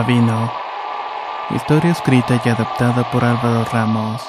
Sabino. 0.00 0.50
Historia 1.54 1.90
escrita 1.90 2.40
y 2.42 2.48
adaptada 2.48 3.10
por 3.10 3.22
Álvaro 3.22 3.66
Ramos. 3.70 4.22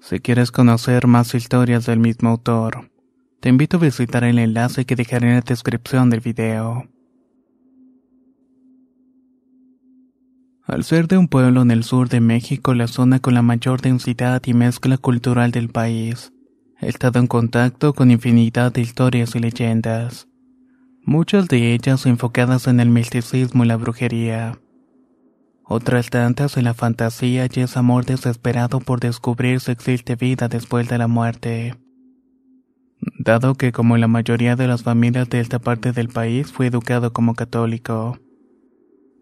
Si 0.00 0.18
quieres 0.18 0.50
conocer 0.50 1.06
más 1.06 1.36
historias 1.36 1.86
del 1.86 2.00
mismo 2.00 2.30
autor, 2.30 2.90
te 3.38 3.48
invito 3.48 3.76
a 3.76 3.80
visitar 3.80 4.24
el 4.24 4.40
enlace 4.40 4.86
que 4.86 4.96
dejaré 4.96 5.28
en 5.28 5.34
la 5.36 5.40
descripción 5.42 6.10
del 6.10 6.18
video. 6.18 6.88
Al 10.64 10.82
ser 10.82 11.06
de 11.06 11.16
un 11.16 11.28
pueblo 11.28 11.62
en 11.62 11.70
el 11.70 11.84
sur 11.84 12.08
de 12.08 12.20
México, 12.20 12.74
la 12.74 12.88
zona 12.88 13.20
con 13.20 13.34
la 13.34 13.42
mayor 13.42 13.82
densidad 13.82 14.42
y 14.46 14.52
mezcla 14.52 14.98
cultural 14.98 15.52
del 15.52 15.68
país, 15.68 16.32
he 16.80 16.88
estado 16.88 17.20
en 17.20 17.28
contacto 17.28 17.94
con 17.94 18.10
infinidad 18.10 18.72
de 18.72 18.80
historias 18.80 19.36
y 19.36 19.38
leyendas 19.38 20.28
muchas 21.08 21.48
de 21.48 21.72
ellas 21.72 22.04
enfocadas 22.04 22.66
en 22.66 22.80
el 22.80 22.90
misticismo 22.90 23.64
y 23.64 23.66
la 23.66 23.76
brujería. 23.76 24.60
Otras 25.64 26.10
tantas 26.10 26.58
en 26.58 26.64
la 26.64 26.74
fantasía 26.74 27.46
y 27.50 27.60
ese 27.60 27.78
amor 27.78 28.04
desesperado 28.04 28.80
por 28.80 29.00
descubrir 29.00 29.60
si 29.60 29.72
existe 29.72 30.16
vida 30.16 30.48
después 30.48 30.86
de 30.86 30.98
la 30.98 31.08
muerte. 31.08 31.74
Dado 33.18 33.54
que 33.54 33.72
como 33.72 33.96
la 33.96 34.06
mayoría 34.06 34.54
de 34.54 34.68
las 34.68 34.82
familias 34.82 35.30
de 35.30 35.40
esta 35.40 35.58
parte 35.58 35.92
del 35.92 36.08
país 36.08 36.52
fui 36.52 36.66
educado 36.66 37.12
como 37.14 37.34
católico, 37.34 38.18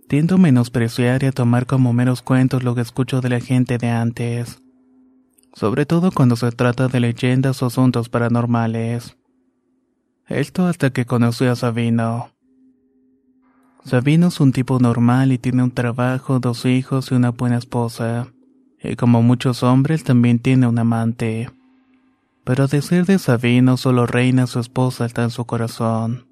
tiendo 0.08 0.34
a 0.34 0.38
menospreciar 0.38 1.22
y 1.22 1.26
a 1.26 1.32
tomar 1.32 1.66
como 1.66 1.92
meros 1.92 2.20
cuentos 2.20 2.64
lo 2.64 2.74
que 2.74 2.80
escucho 2.80 3.20
de 3.20 3.28
la 3.28 3.40
gente 3.40 3.78
de 3.78 3.90
antes, 3.90 4.58
sobre 5.54 5.86
todo 5.86 6.10
cuando 6.10 6.34
se 6.34 6.50
trata 6.50 6.88
de 6.88 6.98
leyendas 6.98 7.62
o 7.62 7.66
asuntos 7.66 8.08
paranormales. 8.08 9.16
Esto 10.28 10.66
hasta 10.66 10.90
que 10.90 11.06
conocí 11.06 11.44
a 11.44 11.54
Sabino. 11.54 12.30
Sabino 13.84 14.26
es 14.26 14.40
un 14.40 14.50
tipo 14.50 14.80
normal 14.80 15.30
y 15.30 15.38
tiene 15.38 15.62
un 15.62 15.70
trabajo, 15.70 16.40
dos 16.40 16.64
hijos 16.64 17.12
y 17.12 17.14
una 17.14 17.30
buena 17.30 17.58
esposa. 17.58 18.26
Y 18.82 18.96
como 18.96 19.22
muchos 19.22 19.62
hombres 19.62 20.02
también 20.02 20.40
tiene 20.40 20.66
un 20.66 20.80
amante. 20.80 21.48
Pero 22.42 22.64
a 22.64 22.66
decir 22.66 23.04
de 23.04 23.20
Sabino 23.20 23.76
solo 23.76 24.04
reina 24.04 24.48
su 24.48 24.58
esposa 24.58 25.06
está 25.06 25.22
en 25.22 25.30
su 25.30 25.44
corazón. 25.44 26.26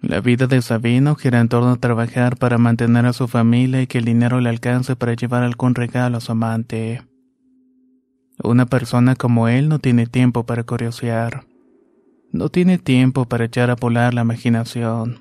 La 0.00 0.22
vida 0.22 0.46
de 0.46 0.62
Sabino 0.62 1.14
gira 1.14 1.40
en 1.40 1.50
torno 1.50 1.72
a 1.72 1.76
trabajar 1.76 2.38
para 2.38 2.56
mantener 2.56 3.04
a 3.04 3.12
su 3.12 3.28
familia 3.28 3.82
y 3.82 3.86
que 3.86 3.98
el 3.98 4.06
dinero 4.06 4.40
le 4.40 4.48
alcance 4.48 4.96
para 4.96 5.12
llevar 5.12 5.42
algún 5.42 5.74
regalo 5.74 6.16
a 6.16 6.20
su 6.22 6.32
amante. 6.32 7.02
Una 8.42 8.64
persona 8.64 9.14
como 9.14 9.48
él 9.48 9.68
no 9.68 9.78
tiene 9.78 10.06
tiempo 10.06 10.46
para 10.46 10.64
curiosear. 10.64 11.51
No 12.32 12.48
tiene 12.48 12.78
tiempo 12.78 13.26
para 13.26 13.44
echar 13.44 13.70
a 13.70 13.76
volar 13.76 14.14
la 14.14 14.22
imaginación. 14.22 15.20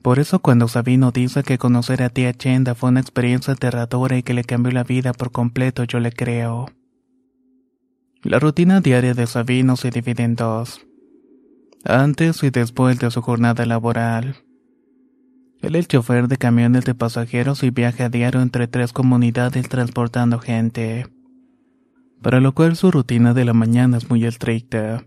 Por 0.00 0.18
eso 0.18 0.38
cuando 0.38 0.66
Sabino 0.66 1.10
dice 1.10 1.42
que 1.42 1.58
conocer 1.58 2.02
a 2.02 2.08
tía 2.08 2.32
Chenda 2.32 2.74
fue 2.74 2.88
una 2.88 3.00
experiencia 3.00 3.52
aterradora 3.52 4.16
y 4.16 4.22
que 4.22 4.34
le 4.34 4.44
cambió 4.44 4.72
la 4.72 4.84
vida 4.84 5.12
por 5.12 5.30
completo, 5.30 5.84
yo 5.84 6.00
le 6.00 6.10
creo. 6.10 6.70
La 8.22 8.38
rutina 8.38 8.80
diaria 8.80 9.12
de 9.12 9.26
Sabino 9.26 9.76
se 9.76 9.90
divide 9.90 10.22
en 10.22 10.36
dos. 10.36 10.86
Antes 11.84 12.42
y 12.42 12.48
después 12.48 12.98
de 12.98 13.10
su 13.10 13.20
jornada 13.20 13.66
laboral. 13.66 14.36
Él 15.60 15.74
es 15.74 15.80
el 15.80 15.88
chofer 15.88 16.28
de 16.28 16.38
camiones 16.38 16.86
de 16.86 16.94
pasajeros 16.94 17.62
y 17.62 17.70
viaja 17.70 18.06
a 18.06 18.08
diario 18.08 18.40
entre 18.40 18.68
tres 18.68 18.94
comunidades 18.94 19.68
transportando 19.68 20.38
gente. 20.38 21.06
Para 22.22 22.40
lo 22.40 22.54
cual 22.54 22.76
su 22.76 22.90
rutina 22.90 23.34
de 23.34 23.44
la 23.44 23.52
mañana 23.52 23.98
es 23.98 24.08
muy 24.08 24.24
estricta. 24.24 25.04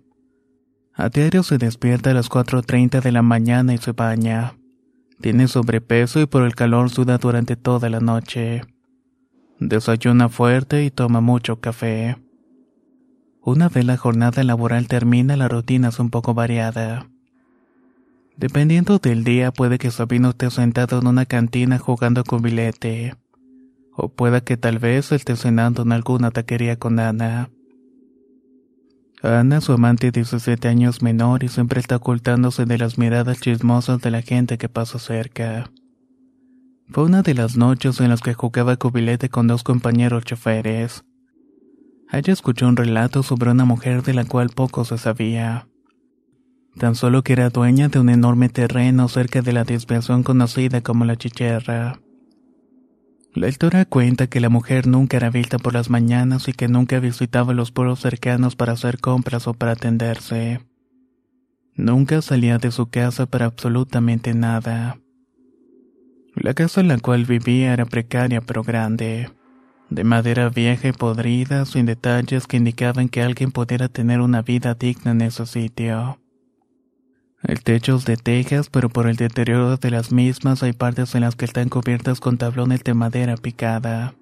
A 1.00 1.10
diario 1.10 1.44
se 1.44 1.60
despierta 1.60 2.10
a 2.10 2.14
las 2.16 2.28
4.30 2.28 3.02
de 3.04 3.12
la 3.12 3.22
mañana 3.22 3.72
y 3.72 3.78
se 3.78 3.92
baña. 3.92 4.56
Tiene 5.22 5.48
sobrepeso 5.48 6.20
y 6.20 6.26
por 6.26 6.42
el 6.42 6.56
calor 6.56 6.90
suda 6.90 7.20
durante 7.20 7.56
toda 7.56 7.88
la 7.92 8.00
noche. 8.00 8.64
Desayuna 9.60 10.28
fuerte 10.28 10.84
y 10.84 10.90
toma 10.90 11.22
mucho 11.22 11.60
café. 11.60 12.18
Una 13.44 13.70
vez 13.70 13.86
la 13.86 13.96
jornada 13.96 14.44
laboral 14.44 14.88
termina, 14.88 15.38
la 15.38 15.48
rutina 15.48 15.90
es 15.90 16.00
un 16.00 16.10
poco 16.10 16.34
variada. 16.34 17.08
Dependiendo 18.36 18.98
del 18.98 19.24
día, 19.24 19.52
puede 19.52 19.78
que 19.78 19.92
Sabino 19.92 20.30
esté 20.30 20.50
sentado 20.50 21.00
en 21.00 21.06
una 21.06 21.28
cantina 21.28 21.78
jugando 21.78 22.24
con 22.24 22.42
bilete. 22.42 23.14
O 23.94 24.10
pueda 24.10 24.42
que 24.42 24.58
tal 24.58 24.80
vez 24.80 25.12
esté 25.12 25.36
cenando 25.36 25.84
en 25.84 25.92
alguna 25.92 26.32
taquería 26.32 26.78
con 26.78 27.00
Ana. 27.00 27.52
Ana, 29.24 29.62
su 29.62 29.74
amante 29.74 30.12
17 30.12 30.68
años 30.68 31.02
menor 31.02 31.44
y 31.44 31.48
siempre 31.48 31.80
está 31.80 31.96
ocultándose 31.96 32.66
de 32.66 32.78
las 32.78 33.00
miradas 33.00 33.40
chismosas 33.40 34.00
de 34.02 34.12
la 34.12 34.22
gente 34.22 34.60
que 34.60 34.70
pasa 34.70 35.00
cerca. 35.00 35.72
Fue 36.90 37.04
una 37.04 37.24
de 37.24 37.34
las 37.34 37.58
noches 37.58 38.00
en 38.00 38.10
las 38.10 38.22
que 38.22 38.36
jugaba 38.36 38.78
cubilete 38.78 39.30
con 39.30 39.48
dos 39.48 39.64
compañeros 39.64 40.24
choferes. 40.24 41.04
Ella 42.12 42.32
escuchó 42.32 42.68
un 42.68 42.78
relato 42.78 43.24
sobre 43.24 43.52
una 43.52 43.66
mujer 43.66 44.04
de 44.04 44.14
la 44.14 44.24
cual 44.24 44.50
poco 44.50 44.86
se 44.86 44.98
sabía. 44.98 45.68
Tan 46.78 46.94
solo 46.94 47.24
que 47.24 47.34
era 47.34 47.50
dueña 47.50 47.90
de 47.90 48.00
un 48.00 48.10
enorme 48.10 48.50
terreno 48.50 49.08
cerca 49.08 49.42
de 49.42 49.52
la 49.52 49.64
desviación 49.64 50.22
conocida 50.22 50.82
como 50.82 51.06
la 51.06 51.16
Chicherra. 51.16 52.00
La 53.38 53.48
historia 53.48 53.86
cuenta 53.86 54.26
que 54.26 54.40
la 54.40 54.50
mujer 54.50 54.88
nunca 54.88 55.16
era 55.16 55.30
vista 55.30 55.60
por 55.60 55.76
las 55.76 55.92
mañanas 55.92 56.48
y 56.48 56.54
que 56.54 56.68
nunca 56.68 57.00
visitaba 57.00 57.54
los 57.54 57.72
pueblos 57.72 58.00
cercanos 58.00 58.56
para 58.56 58.74
hacer 58.74 58.98
compras 58.98 59.46
o 59.46 59.54
para 59.54 59.74
atenderse. 59.74 60.62
Nunca 61.76 62.24
salía 62.24 62.58
de 62.58 62.72
su 62.72 62.90
casa 62.90 63.28
para 63.28 63.46
absolutamente 63.46 64.34
nada. 64.34 64.98
La 66.34 66.56
casa 66.56 66.82
en 66.82 66.88
la 66.88 66.98
cual 66.98 67.26
vivía 67.26 67.74
era 67.74 67.86
precaria 67.86 68.42
pero 68.42 68.64
grande, 68.64 69.30
de 69.92 70.04
madera 70.04 70.50
vieja 70.50 70.88
y 70.88 70.94
podrida, 70.94 71.68
sin 71.68 71.86
detalles 71.86 72.48
que 72.48 72.58
indicaban 72.58 73.08
que 73.08 73.22
alguien 73.22 73.52
pudiera 73.52 73.88
tener 73.88 74.20
una 74.20 74.42
vida 74.42 74.74
digna 74.74 75.12
en 75.12 75.22
ese 75.22 75.46
sitio. 75.46 76.18
El 77.44 77.62
techo 77.64 77.96
es 77.96 78.06
de 78.06 78.18
tejas, 78.18 78.70
pero 78.70 78.90
por 78.90 79.08
el 79.08 79.16
deterioro 79.16 79.78
de 79.78 79.92
las 79.92 80.12
mismas 80.12 80.64
hay 80.64 80.74
partes 80.74 81.14
en 81.16 81.22
las 81.22 81.36
que 81.36 81.46
están 81.46 81.70
cubiertas 81.70 82.20
con 82.20 82.38
tablones 82.38 82.84
de 82.84 82.94
madera 82.94 83.38
picada. 83.38 84.16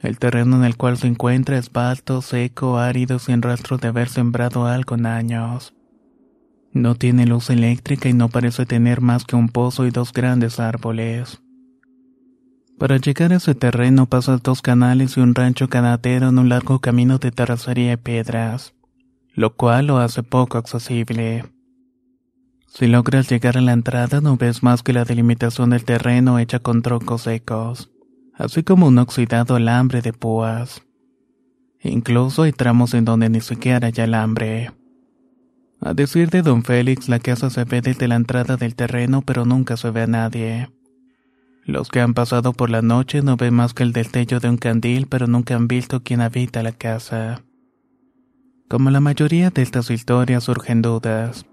El 0.00 0.18
terreno 0.18 0.56
en 0.56 0.64
el 0.64 0.76
cual 0.76 0.98
se 0.98 1.06
encuentra 1.06 1.58
es 1.58 1.70
vasto, 1.70 2.22
seco, 2.22 2.78
árido, 2.78 3.20
sin 3.20 3.40
rastro 3.40 3.78
de 3.78 3.88
haber 3.88 4.08
sembrado 4.08 4.66
algo 4.66 4.96
en 4.96 5.06
años. 5.06 5.74
No 6.72 6.96
tiene 6.96 7.24
luz 7.24 7.50
eléctrica 7.50 8.08
y 8.08 8.12
no 8.12 8.28
parece 8.28 8.66
tener 8.66 9.00
más 9.00 9.24
que 9.24 9.36
un 9.36 9.48
pozo 9.48 9.86
y 9.86 9.90
dos 9.90 10.12
grandes 10.12 10.58
árboles. 10.58 11.40
Para 12.78 12.96
llegar 12.96 13.32
a 13.32 13.36
ese 13.36 13.54
terreno 13.54 14.06
pasas 14.06 14.42
dos 14.42 14.60
canales 14.60 15.16
y 15.16 15.20
un 15.20 15.36
rancho 15.36 15.68
ganadero 15.68 16.30
en 16.30 16.38
un 16.38 16.48
largo 16.48 16.80
camino 16.80 17.18
de 17.18 17.30
terracería 17.30 17.92
y 17.92 17.96
piedras, 17.96 18.74
lo 19.34 19.54
cual 19.54 19.86
lo 19.86 19.98
hace 19.98 20.24
poco 20.24 20.58
accesible. 20.58 21.44
Si 22.74 22.86
logras 22.86 23.28
llegar 23.28 23.58
a 23.58 23.60
la 23.60 23.74
entrada 23.74 24.22
no 24.22 24.38
ves 24.38 24.62
más 24.62 24.82
que 24.82 24.94
la 24.94 25.04
delimitación 25.04 25.70
del 25.70 25.84
terreno 25.84 26.38
hecha 26.38 26.58
con 26.58 26.80
troncos 26.80 27.22
secos, 27.22 27.90
así 28.32 28.62
como 28.62 28.86
un 28.86 28.96
oxidado 28.96 29.56
alambre 29.56 30.00
de 30.00 30.14
púas. 30.14 30.82
Incluso 31.82 32.44
hay 32.44 32.52
tramos 32.52 32.94
en 32.94 33.04
donde 33.04 33.28
ni 33.28 33.42
siquiera 33.42 33.88
hay 33.88 34.02
alambre. 34.02 34.70
A 35.82 35.92
decir 35.92 36.30
de 36.30 36.40
don 36.40 36.62
Félix, 36.64 37.10
la 37.10 37.18
casa 37.18 37.50
se 37.50 37.64
ve 37.64 37.82
desde 37.82 38.08
la 38.08 38.14
entrada 38.14 38.56
del 38.56 38.74
terreno 38.74 39.20
pero 39.20 39.44
nunca 39.44 39.76
se 39.76 39.90
ve 39.90 40.02
a 40.02 40.06
nadie. 40.06 40.70
Los 41.66 41.90
que 41.90 42.00
han 42.00 42.14
pasado 42.14 42.54
por 42.54 42.70
la 42.70 42.80
noche 42.80 43.20
no 43.20 43.36
ven 43.36 43.52
más 43.52 43.74
que 43.74 43.82
el 43.82 43.92
destello 43.92 44.40
de 44.40 44.48
un 44.48 44.56
candil, 44.56 45.08
pero 45.08 45.26
nunca 45.26 45.56
han 45.56 45.68
visto 45.68 46.02
quién 46.02 46.22
habita 46.22 46.62
la 46.62 46.72
casa. 46.72 47.42
Como 48.66 48.88
la 48.88 49.00
mayoría 49.00 49.50
de 49.50 49.60
estas 49.60 49.90
historias 49.90 50.44
surgen 50.44 50.80
dudas. 50.80 51.44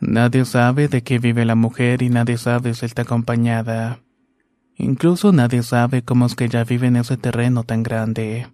Nadie 0.00 0.44
sabe 0.44 0.88
de 0.88 1.02
qué 1.02 1.18
vive 1.18 1.44
la 1.44 1.54
mujer 1.54 2.02
y 2.02 2.08
nadie 2.08 2.36
sabe 2.36 2.74
si 2.74 2.86
está 2.86 3.02
acompañada. 3.02 4.00
Incluso 4.76 5.32
nadie 5.32 5.62
sabe 5.62 6.02
cómo 6.02 6.26
es 6.26 6.34
que 6.34 6.44
ella 6.44 6.64
vive 6.64 6.86
en 6.88 6.96
ese 6.96 7.16
terreno 7.16 7.64
tan 7.64 7.82
grande. 7.82 8.46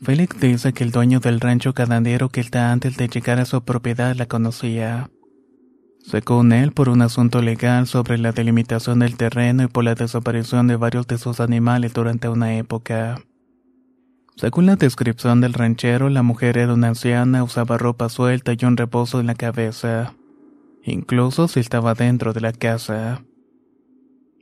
Félix 0.00 0.38
dice 0.40 0.72
que 0.72 0.84
el 0.84 0.92
dueño 0.92 1.20
del 1.20 1.40
rancho 1.40 1.72
ganadero 1.72 2.28
que 2.28 2.40
está 2.40 2.72
antes 2.72 2.96
de 2.96 3.08
llegar 3.08 3.40
a 3.40 3.44
su 3.44 3.62
propiedad 3.62 4.14
la 4.14 4.26
conocía. 4.26 5.10
Según 6.04 6.52
él, 6.52 6.72
por 6.72 6.88
un 6.88 7.02
asunto 7.02 7.40
legal 7.42 7.86
sobre 7.86 8.18
la 8.18 8.32
delimitación 8.32 9.00
del 9.00 9.16
terreno 9.16 9.64
y 9.64 9.68
por 9.68 9.84
la 9.84 9.94
desaparición 9.94 10.66
de 10.66 10.76
varios 10.76 11.06
de 11.06 11.18
sus 11.18 11.40
animales 11.40 11.94
durante 11.94 12.28
una 12.28 12.56
época. 12.56 13.22
Según 14.42 14.66
la 14.66 14.74
descripción 14.74 15.40
del 15.40 15.52
ranchero, 15.52 16.08
la 16.08 16.24
mujer 16.24 16.58
era 16.58 16.74
una 16.74 16.88
anciana, 16.88 17.44
usaba 17.44 17.78
ropa 17.78 18.08
suelta 18.08 18.52
y 18.58 18.64
un 18.64 18.76
reposo 18.76 19.20
en 19.20 19.28
la 19.28 19.36
cabeza, 19.36 20.16
incluso 20.82 21.46
si 21.46 21.60
estaba 21.60 21.94
dentro 21.94 22.32
de 22.32 22.40
la 22.40 22.52
casa. 22.52 23.22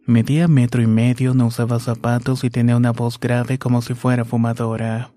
Medía 0.06 0.48
metro 0.48 0.80
y 0.80 0.86
medio, 0.86 1.34
no 1.34 1.48
usaba 1.48 1.78
zapatos 1.80 2.44
y 2.44 2.48
tenía 2.48 2.78
una 2.78 2.92
voz 2.92 3.20
grave 3.20 3.58
como 3.58 3.82
si 3.82 3.92
fuera 3.92 4.24
fumadora. 4.24 5.12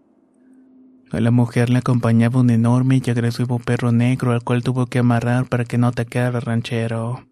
A 1.11 1.21
la 1.21 1.31
mujer 1.31 1.69
le 1.69 1.77
acompañaba 1.77 2.41
un 2.41 2.49
enorme 2.49 3.01
y 3.01 3.09
agresivo 3.09 3.59
perro 3.59 3.93
negro 3.93 4.33
al 4.33 4.43
cual 4.43 4.63
tuvo 4.63 4.87
que 4.87 4.99
amarrar 4.99 5.45
para 5.45 5.63
que 5.63 5.77
no 5.77 5.87
atacara 5.87 6.39
al 6.39 6.41
ranchero. 6.41 7.25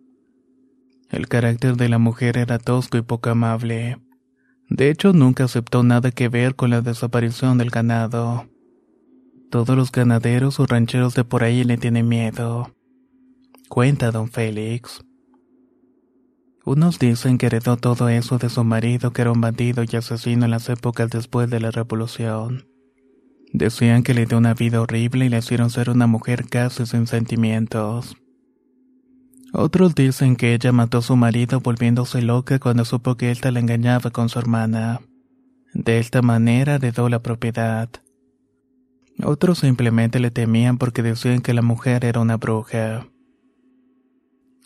El 1.09 1.27
carácter 1.27 1.75
de 1.75 1.89
la 1.89 1.98
mujer 1.98 2.38
era 2.38 2.59
tosco 2.59 2.98
y 2.98 3.01
poco 3.01 3.30
amable. 3.30 3.98
De 4.72 4.90
hecho, 4.90 5.12
nunca 5.12 5.44
aceptó 5.44 5.84
nada 5.84 6.12
que 6.12 6.30
ver 6.30 6.56
con 6.56 6.70
la 6.70 6.80
desaparición 6.80 7.58
del 7.58 7.70
ganado. 7.70 8.48
Todos 9.50 9.76
los 9.76 9.92
ganaderos 9.92 10.62
o 10.62 10.66
rancheros 10.66 11.14
de 11.14 11.26
por 11.26 11.44
ahí 11.44 11.66
le 11.66 11.78
tienen 11.78 12.08
miedo. 12.08 12.74
Cuenta 13.68 14.12
don 14.12 14.30
Félix. 14.30 15.04
Unos 16.64 17.00
dicen 17.00 17.38
que 17.38 17.48
heredó 17.48 17.76
todo 17.76 18.08
eso 18.08 18.38
de 18.38 18.50
su 18.50 18.64
marido, 18.64 19.12
que 19.12 19.24
era 19.24 19.34
un 19.34 19.42
bandido 19.42 19.84
y 19.84 19.94
asesino 19.98 20.46
en 20.46 20.52
las 20.52 20.70
épocas 20.70 21.10
después 21.10 21.50
de 21.50 21.60
la 21.60 21.72
revolución. 21.72 22.66
Decían 23.52 24.04
que 24.04 24.14
le 24.14 24.26
dio 24.26 24.38
una 24.38 24.54
vida 24.54 24.80
horrible 24.80 25.26
y 25.26 25.30
le 25.30 25.40
hicieron 25.40 25.70
ser 25.70 25.90
una 25.90 26.08
mujer 26.08 26.48
casi 26.48 26.86
sin 26.86 27.08
sentimientos. 27.08 28.16
Otros 29.53 29.95
dicen 29.95 30.36
que 30.36 30.53
ella 30.53 30.71
mató 30.71 31.00
a 31.00 31.01
su 31.01 31.15
marido 31.15 31.59
volviéndose 31.59 32.21
loca 32.21 32.59
cuando 32.59 32.86
supo 32.86 33.15
que 33.15 33.31
él 33.31 33.39
la 33.44 33.59
engañaba 33.59 34.12
con 34.12 34.30
su 34.30 34.39
hermana. 34.39 35.01
De 35.74 36.00
esta 36.00 36.21
manera 36.21 36.75
heredó 36.75 37.09
la 37.09 37.19
propiedad. 37.21 37.89
Otros 39.24 39.59
simplemente 39.59 40.19
le 40.19 40.31
temían 40.31 40.77
porque 40.77 41.03
decían 41.03 41.42
que 41.42 41.53
la 41.53 41.62
mujer 41.62 42.06
era 42.06 42.21
una 42.21 42.38
bruja. 42.38 43.07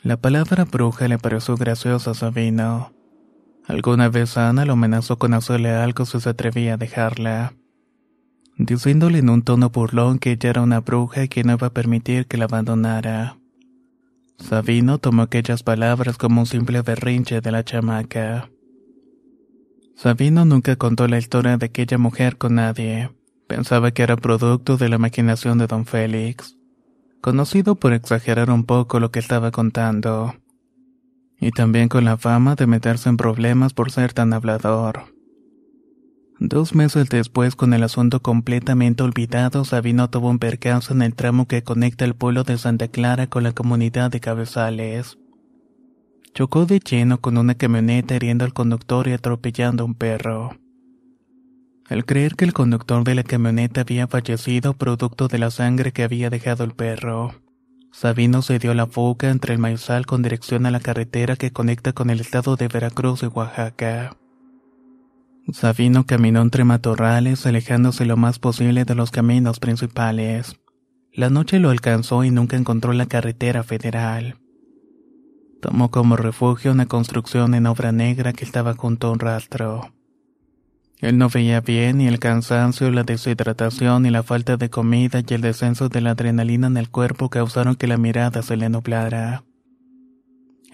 La 0.03 0.17
palabra 0.17 0.65
bruja 0.65 1.07
le 1.07 1.17
pareció 1.17 1.57
graciosa 1.57 2.11
a 2.11 2.13
Sabino. 2.13 2.93
Alguna 3.67 4.09
vez 4.09 4.37
Ana 4.37 4.65
lo 4.65 4.73
amenazó 4.73 5.17
con 5.17 5.33
hacerle 5.33 5.71
algo 5.71 6.05
si 6.05 6.19
se 6.19 6.29
atrevía 6.29 6.75
a 6.75 6.77
dejarla 6.77 7.53
diciéndole 8.57 9.19
en 9.19 9.29
un 9.29 9.41
tono 9.41 9.69
burlón 9.69 10.19
que 10.19 10.31
ella 10.31 10.49
era 10.49 10.61
una 10.61 10.79
bruja 10.79 11.23
y 11.23 11.27
que 11.27 11.43
no 11.43 11.53
iba 11.53 11.67
a 11.67 11.73
permitir 11.73 12.27
que 12.27 12.37
la 12.37 12.45
abandonara. 12.45 13.37
Sabino 14.37 14.97
tomó 14.97 15.23
aquellas 15.23 15.63
palabras 15.63 16.17
como 16.17 16.41
un 16.41 16.47
simple 16.47 16.81
berrinche 16.81 17.41
de 17.41 17.51
la 17.51 17.63
chamaca. 17.63 18.49
Sabino 19.95 20.45
nunca 20.45 20.75
contó 20.75 21.07
la 21.07 21.17
historia 21.17 21.57
de 21.57 21.67
aquella 21.67 21.97
mujer 21.97 22.37
con 22.37 22.55
nadie. 22.55 23.11
Pensaba 23.47 23.91
que 23.91 24.03
era 24.03 24.17
producto 24.17 24.77
de 24.77 24.89
la 24.89 24.97
imaginación 24.97 25.57
de 25.57 25.67
don 25.67 25.85
Félix, 25.85 26.57
conocido 27.21 27.75
por 27.75 27.93
exagerar 27.93 28.49
un 28.49 28.65
poco 28.65 28.99
lo 28.99 29.11
que 29.11 29.19
estaba 29.19 29.51
contando, 29.51 30.35
y 31.39 31.51
también 31.51 31.87
con 31.87 32.05
la 32.05 32.17
fama 32.17 32.55
de 32.55 32.67
meterse 32.67 33.07
en 33.09 33.17
problemas 33.17 33.73
por 33.73 33.91
ser 33.91 34.13
tan 34.13 34.33
hablador. 34.33 35.14
Dos 36.39 36.75
meses 36.75 37.07
después, 37.09 37.55
con 37.55 37.73
el 37.73 37.83
asunto 37.83 38.21
completamente 38.21 39.03
olvidado, 39.03 39.63
Sabino 39.63 40.09
tuvo 40.09 40.29
un 40.29 40.39
percance 40.39 40.91
en 40.91 41.01
el 41.01 41.15
tramo 41.15 41.47
que 41.47 41.63
conecta 41.63 42.03
el 42.03 42.13
pueblo 42.13 42.43
de 42.43 42.57
Santa 42.57 42.89
Clara 42.89 43.27
con 43.27 43.43
la 43.43 43.53
comunidad 43.53 44.11
de 44.11 44.19
Cabezales. 44.19 45.17
Chocó 46.33 46.65
de 46.65 46.79
lleno 46.79 47.21
con 47.21 47.37
una 47.37 47.55
camioneta 47.55 48.15
hiriendo 48.15 48.43
al 48.43 48.53
conductor 48.53 49.07
y 49.07 49.13
atropellando 49.13 49.83
a 49.83 49.85
un 49.85 49.95
perro. 49.95 50.57
Al 51.87 52.03
creer 52.03 52.35
que 52.35 52.43
el 52.43 52.51
conductor 52.51 53.05
de 53.05 53.15
la 53.15 53.23
camioneta 53.23 53.81
había 53.81 54.07
fallecido 54.07 54.73
producto 54.73 55.29
de 55.29 55.39
la 55.39 55.51
sangre 55.51 55.93
que 55.93 56.03
había 56.03 56.29
dejado 56.29 56.65
el 56.65 56.73
perro, 56.73 57.35
Sabino 57.91 58.41
se 58.41 58.59
dio 58.59 58.73
la 58.73 58.87
fuga 58.87 59.29
entre 59.29 59.53
el 59.53 59.59
maizal 59.59 60.05
con 60.05 60.21
dirección 60.21 60.65
a 60.65 60.71
la 60.71 60.81
carretera 60.81 61.37
que 61.37 61.51
conecta 61.51 61.93
con 61.93 62.09
el 62.09 62.19
estado 62.19 62.57
de 62.57 62.67
Veracruz 62.67 63.23
y 63.23 63.27
Oaxaca. 63.27 64.17
Sabino 65.53 66.06
caminó 66.06 66.42
entre 66.42 66.63
matorrales, 66.63 67.45
alejándose 67.45 68.06
lo 68.06 68.18
más 68.18 68.39
posible 68.39 68.83
de 68.83 68.95
los 68.95 69.12
caminos 69.12 69.59
principales. 69.59 70.59
La 71.13 71.30
noche 71.30 71.59
lo 71.59 71.69
alcanzó 71.69 72.24
y 72.24 72.31
nunca 72.31 72.57
encontró 72.57 72.94
la 72.94 73.06
carretera 73.06 73.63
federal. 73.63 74.38
Tomó 75.62 75.92
como 75.92 76.15
refugio 76.18 76.71
una 76.71 76.88
construcción 76.88 77.53
en 77.53 77.68
obra 77.68 77.92
negra 77.92 78.33
que 78.33 78.44
estaba 78.44 78.74
junto 78.74 79.07
a 79.07 79.12
un 79.12 79.19
rastro. 79.19 79.92
Él 81.00 81.18
no 81.18 81.30
veía 81.30 81.62
bien 81.62 82.01
y 82.01 82.07
el 82.07 82.19
cansancio, 82.19 82.89
la 82.92 83.03
deshidratación 83.03 84.06
y 84.06 84.09
la 84.09 84.24
falta 84.24 84.57
de 84.57 84.69
comida 84.69 85.21
y 85.27 85.33
el 85.33 85.42
descenso 85.42 85.89
de 85.89 86.01
la 86.01 86.12
adrenalina 86.12 86.68
en 86.68 86.77
el 86.77 86.89
cuerpo 86.89 87.30
causaron 87.30 87.75
que 87.75 87.88
la 87.88 87.97
mirada 87.97 88.42
se 88.42 88.57
le 88.57 88.69
nublara. 88.69 89.44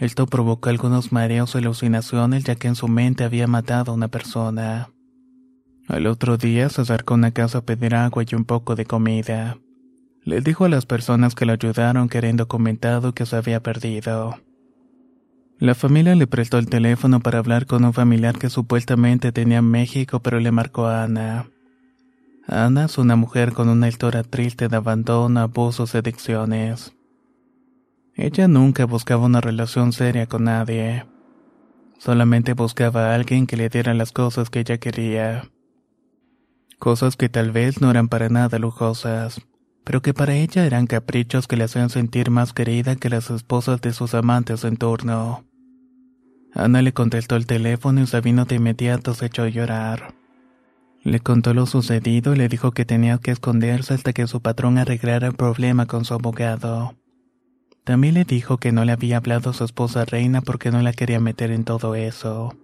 Esto 0.01 0.25
provocó 0.25 0.69
algunos 0.69 1.11
mareos 1.11 1.53
o 1.53 1.59
alucinaciones 1.59 2.43
ya 2.43 2.55
que 2.55 2.67
en 2.67 2.73
su 2.73 2.87
mente 2.87 3.23
había 3.23 3.45
matado 3.45 3.91
a 3.91 3.95
una 3.95 4.07
persona. 4.07 4.89
Al 5.87 6.07
otro 6.07 6.37
día 6.37 6.69
se 6.69 6.81
acercó 6.81 7.13
a 7.13 7.17
una 7.17 7.29
casa 7.29 7.59
a 7.59 7.65
pedir 7.65 7.93
agua 7.93 8.23
y 8.27 8.33
un 8.33 8.43
poco 8.43 8.75
de 8.75 8.85
comida. 8.85 9.59
Le 10.23 10.41
dijo 10.41 10.65
a 10.65 10.69
las 10.69 10.87
personas 10.87 11.35
que 11.35 11.45
lo 11.45 11.53
ayudaron 11.53 12.09
que 12.09 12.17
era 12.17 12.29
indocumentado 12.29 13.13
que 13.13 13.27
se 13.27 13.35
había 13.35 13.61
perdido. 13.61 14.39
La 15.59 15.75
familia 15.75 16.15
le 16.15 16.25
prestó 16.25 16.57
el 16.57 16.65
teléfono 16.65 17.19
para 17.19 17.37
hablar 17.37 17.67
con 17.67 17.85
un 17.85 17.93
familiar 17.93 18.39
que 18.39 18.49
supuestamente 18.49 19.31
tenía 19.31 19.59
en 19.59 19.69
México 19.69 20.19
pero 20.19 20.39
le 20.39 20.51
marcó 20.51 20.87
a 20.87 21.03
Ana. 21.03 21.51
Ana 22.47 22.85
es 22.85 22.97
una 22.97 23.15
mujer 23.15 23.53
con 23.53 23.69
una 23.69 23.87
historia 23.87 24.23
triste 24.23 24.67
de 24.67 24.77
abandono, 24.77 25.41
abusos 25.41 25.93
y 25.93 25.99
adicciones. 25.99 26.91
Ella 28.15 28.47
nunca 28.47 28.85
buscaba 28.85 29.25
una 29.25 29.41
relación 29.41 29.93
seria 29.93 30.27
con 30.27 30.43
nadie. 30.43 31.05
Solamente 31.97 32.53
buscaba 32.53 33.11
a 33.11 33.15
alguien 33.15 33.47
que 33.47 33.57
le 33.57 33.69
diera 33.69 33.93
las 33.93 34.11
cosas 34.11 34.49
que 34.49 34.59
ella 34.59 34.77
quería. 34.79 35.49
Cosas 36.77 37.15
que 37.15 37.29
tal 37.29 37.51
vez 37.51 37.79
no 37.79 37.89
eran 37.89 38.09
para 38.09 38.27
nada 38.29 38.59
lujosas, 38.59 39.41
pero 39.83 40.01
que 40.01 40.13
para 40.13 40.35
ella 40.35 40.65
eran 40.65 40.87
caprichos 40.87 41.47
que 41.47 41.55
le 41.55 41.63
hacían 41.63 41.89
sentir 41.89 42.31
más 42.31 42.53
querida 42.53 42.95
que 42.95 43.09
las 43.09 43.29
esposas 43.29 43.81
de 43.81 43.93
sus 43.93 44.13
amantes 44.13 44.63
en 44.63 44.77
turno. 44.77 45.45
Ana 46.53 46.81
le 46.81 46.91
contestó 46.91 47.37
el 47.37 47.45
teléfono 47.45 48.01
y 48.01 48.07
Sabino 48.07 48.45
de 48.45 48.55
inmediato 48.55 49.13
se 49.13 49.27
echó 49.27 49.43
a 49.43 49.49
llorar. 49.49 50.15
Le 51.03 51.19
contó 51.19 51.53
lo 51.53 51.65
sucedido 51.65 52.33
y 52.33 52.37
le 52.37 52.49
dijo 52.49 52.71
que 52.73 52.83
tenía 52.83 53.17
que 53.19 53.31
esconderse 53.31 53.93
hasta 53.93 54.11
que 54.11 54.27
su 54.27 54.41
patrón 54.41 54.77
arreglara 54.77 55.27
el 55.27 55.33
problema 55.33 55.85
con 55.85 56.03
su 56.03 56.13
abogado. 56.13 56.95
También 57.83 58.13
le 58.13 58.25
dijo 58.25 58.57
que 58.57 58.71
no 58.71 58.85
le 58.85 58.91
había 58.91 59.17
hablado 59.17 59.49
a 59.49 59.53
su 59.53 59.63
esposa 59.63 60.05
Reina 60.05 60.41
porque 60.41 60.71
no 60.71 60.81
la 60.81 60.93
quería 60.93 61.19
meter 61.19 61.51
en 61.51 61.63
todo 61.63 61.95
eso. 61.95 62.55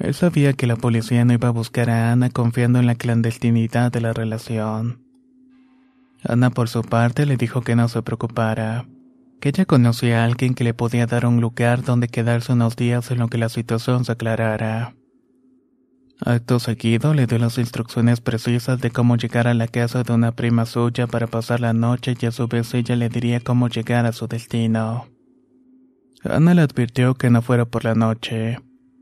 Él 0.00 0.14
sabía 0.14 0.54
que 0.54 0.66
la 0.66 0.76
policía 0.76 1.24
no 1.24 1.34
iba 1.34 1.48
a 1.48 1.52
buscar 1.52 1.90
a 1.90 2.10
Ana 2.10 2.30
confiando 2.30 2.78
en 2.78 2.86
la 2.86 2.94
clandestinidad 2.94 3.92
de 3.92 4.00
la 4.00 4.12
relación. 4.12 5.04
Ana 6.24 6.50
por 6.50 6.68
su 6.68 6.82
parte 6.82 7.26
le 7.26 7.36
dijo 7.36 7.60
que 7.62 7.76
no 7.76 7.86
se 7.88 8.02
preocupara, 8.02 8.86
que 9.40 9.50
ella 9.50 9.64
conocía 9.64 10.22
a 10.22 10.24
alguien 10.24 10.54
que 10.54 10.64
le 10.64 10.74
podía 10.74 11.06
dar 11.06 11.26
un 11.26 11.40
lugar 11.40 11.82
donde 11.82 12.08
quedarse 12.08 12.52
unos 12.52 12.76
días 12.76 13.10
en 13.10 13.18
lo 13.18 13.28
que 13.28 13.38
la 13.38 13.48
situación 13.48 14.04
se 14.04 14.12
aclarara. 14.12 14.94
Acto 16.24 16.60
seguido 16.60 17.14
le 17.14 17.26
dio 17.26 17.38
las 17.38 17.56
instrucciones 17.56 18.20
precisas 18.20 18.78
de 18.80 18.90
cómo 18.90 19.16
llegar 19.16 19.48
a 19.48 19.54
la 19.54 19.68
casa 19.68 20.02
de 20.02 20.12
una 20.12 20.32
prima 20.32 20.66
suya 20.66 21.06
para 21.06 21.26
pasar 21.26 21.60
la 21.60 21.72
noche 21.72 22.14
y 22.20 22.26
a 22.26 22.30
su 22.30 22.46
vez 22.46 22.74
ella 22.74 22.94
le 22.94 23.08
diría 23.08 23.40
cómo 23.40 23.68
llegar 23.68 24.04
a 24.04 24.12
su 24.12 24.26
destino. 24.26 25.08
Ana 26.22 26.52
le 26.52 26.60
advirtió 26.60 27.14
que 27.14 27.30
no 27.30 27.40
fuera 27.40 27.64
por 27.64 27.84
la 27.84 27.94
noche, 27.94 28.58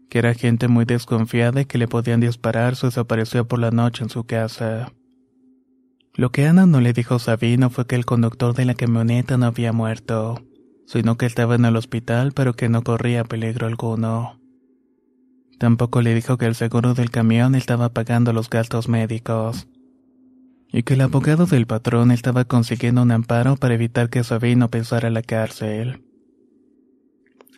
que 0.08 0.20
era 0.20 0.34
gente 0.34 0.68
muy 0.68 0.84
desconfiada 0.84 1.62
y 1.62 1.64
que 1.64 1.78
le 1.78 1.88
podían 1.88 2.20
disparar 2.20 2.76
si 2.76 2.86
desapareció 2.86 3.48
por 3.48 3.58
la 3.58 3.72
noche 3.72 4.04
en 4.04 4.10
su 4.10 4.24
casa. 4.24 4.92
Lo 6.14 6.30
que 6.30 6.46
Ana 6.46 6.66
no 6.66 6.80
le 6.80 6.92
dijo 6.92 7.16
a 7.16 7.18
Sabino 7.18 7.68
fue 7.68 7.88
que 7.88 7.96
el 7.96 8.06
conductor 8.06 8.54
de 8.54 8.64
la 8.64 8.74
camioneta 8.74 9.36
no 9.36 9.46
había 9.46 9.72
muerto, 9.72 10.40
sino 10.86 11.16
que 11.16 11.26
estaba 11.26 11.56
en 11.56 11.64
el 11.64 11.76
hospital 11.76 12.30
pero 12.32 12.54
que 12.54 12.68
no 12.68 12.84
corría 12.84 13.24
peligro 13.24 13.66
alguno. 13.66 14.37
Tampoco 15.58 16.02
le 16.02 16.14
dijo 16.14 16.38
que 16.38 16.46
el 16.46 16.54
seguro 16.54 16.94
del 16.94 17.10
camión 17.10 17.54
estaba 17.54 17.88
pagando 17.88 18.32
los 18.32 18.48
gastos 18.48 18.88
médicos 18.88 19.66
y 20.72 20.82
que 20.82 20.94
el 20.94 21.00
abogado 21.00 21.46
del 21.46 21.66
patrón 21.66 22.10
estaba 22.10 22.44
consiguiendo 22.44 23.02
un 23.02 23.10
amparo 23.10 23.56
para 23.56 23.74
evitar 23.74 24.10
que 24.10 24.22
Sabino 24.22 24.68
pensara 24.68 25.10
la 25.10 25.22
cárcel. 25.22 26.04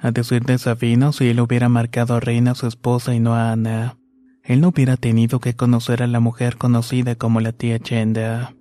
A 0.01 0.13
decir 0.13 0.45
de 0.45 0.57
Sabino, 0.59 1.13
si 1.13 1.29
él 1.29 1.41
hubiera 1.41 1.69
marcado 1.69 2.15
a 2.15 2.21
Reina 2.21 2.55
su 2.55 2.67
esposa 2.67 3.15
y 3.15 3.21
no 3.21 3.35
a 3.35 3.53
Ana, 3.53 3.99
él 4.43 4.61
no 4.61 4.69
hubiera 4.69 4.97
tenido 4.97 5.41
que 5.41 5.55
conocer 5.55 6.03
a 6.03 6.07
la 6.07 6.21
mujer 6.21 6.57
conocida 6.57 7.17
como 7.17 7.41
la 7.41 7.53
tía 7.53 7.79
Chenda. 7.79 8.55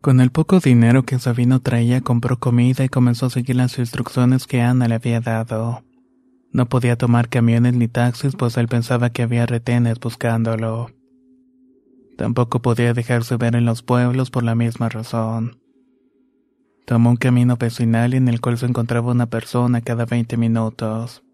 Con 0.00 0.20
el 0.20 0.30
poco 0.30 0.60
dinero 0.60 1.02
que 1.04 1.18
Sabino 1.18 1.60
traía 1.60 2.02
compró 2.02 2.38
comida 2.38 2.84
y 2.84 2.88
comenzó 2.88 3.26
a 3.26 3.30
seguir 3.30 3.56
las 3.56 3.78
instrucciones 3.78 4.46
que 4.46 4.60
Ana 4.60 4.86
le 4.86 4.96
había 4.96 5.20
dado. 5.20 5.82
No 6.54 6.66
podía 6.66 6.96
tomar 6.96 7.28
camiones 7.28 7.74
ni 7.74 7.88
taxis 7.88 8.36
pues 8.36 8.56
él 8.56 8.68
pensaba 8.68 9.10
que 9.10 9.24
había 9.24 9.44
retenes 9.44 9.98
buscándolo. 9.98 10.92
Tampoco 12.16 12.62
podía 12.62 12.94
dejarse 12.94 13.36
ver 13.36 13.56
en 13.56 13.64
los 13.64 13.82
pueblos 13.82 14.30
por 14.30 14.44
la 14.44 14.54
misma 14.54 14.88
razón. 14.88 15.58
Tomó 16.86 17.10
un 17.10 17.16
camino 17.16 17.56
vecinal 17.56 18.14
en 18.14 18.28
el 18.28 18.40
cual 18.40 18.56
se 18.56 18.66
encontraba 18.66 19.10
una 19.10 19.26
persona 19.26 19.80
cada 19.80 20.04
20 20.04 20.36
minutos. 20.36 21.24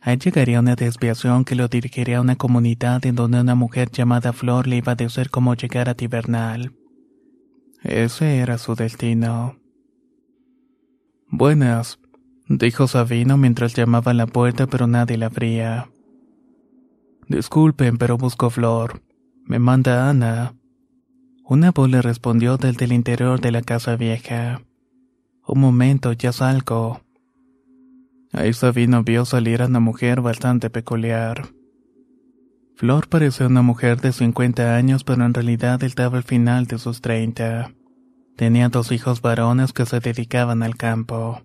Ahí 0.00 0.16
llegaría 0.16 0.60
una 0.60 0.74
desviación 0.74 1.44
que 1.44 1.54
lo 1.54 1.68
dirigiría 1.68 2.16
a 2.16 2.22
una 2.22 2.36
comunidad 2.36 3.04
en 3.04 3.16
donde 3.16 3.42
una 3.42 3.54
mujer 3.54 3.90
llamada 3.90 4.32
Flor 4.32 4.66
le 4.66 4.76
iba 4.76 4.92
a 4.92 4.96
decir 4.96 5.28
cómo 5.28 5.54
llegar 5.54 5.90
a 5.90 5.94
Tibernal. 5.94 6.72
Ese 7.82 8.38
era 8.38 8.56
su 8.56 8.74
destino. 8.74 9.56
Buenas, 11.28 11.98
dijo 12.48 12.86
Sabino 12.86 13.36
mientras 13.36 13.74
llamaba 13.74 14.12
a 14.12 14.14
la 14.14 14.26
puerta 14.26 14.66
pero 14.66 14.86
nadie 14.86 15.18
la 15.18 15.26
abría. 15.26 15.90
Disculpen, 17.28 17.96
pero 17.96 18.18
busco 18.18 18.50
Flor. 18.50 19.02
Me 19.44 19.58
manda 19.58 20.08
Ana. 20.08 20.54
Una 21.44 21.70
voz 21.72 21.90
le 21.90 22.02
respondió 22.02 22.56
desde 22.56 22.86
el 22.86 22.92
interior 22.92 23.40
de 23.40 23.52
la 23.52 23.62
casa 23.62 23.96
vieja. 23.96 24.62
Un 25.46 25.60
momento, 25.60 26.12
ya 26.12 26.32
salgo. 26.32 27.02
Ahí 28.32 28.52
Sabino 28.52 29.04
vio 29.04 29.24
salir 29.24 29.62
a 29.62 29.66
una 29.66 29.80
mujer 29.80 30.20
bastante 30.20 30.70
peculiar. 30.70 31.48
Flor 32.76 33.08
parecía 33.08 33.46
una 33.46 33.62
mujer 33.62 34.00
de 34.00 34.12
50 34.12 34.74
años, 34.74 35.04
pero 35.04 35.24
en 35.24 35.34
realidad 35.34 35.82
estaba 35.84 36.16
al 36.16 36.24
final 36.24 36.66
de 36.66 36.78
sus 36.78 37.00
30. 37.00 37.72
Tenía 38.36 38.68
dos 38.68 38.90
hijos 38.90 39.22
varones 39.22 39.72
que 39.72 39.86
se 39.86 40.00
dedicaban 40.00 40.62
al 40.62 40.76
campo. 40.76 41.42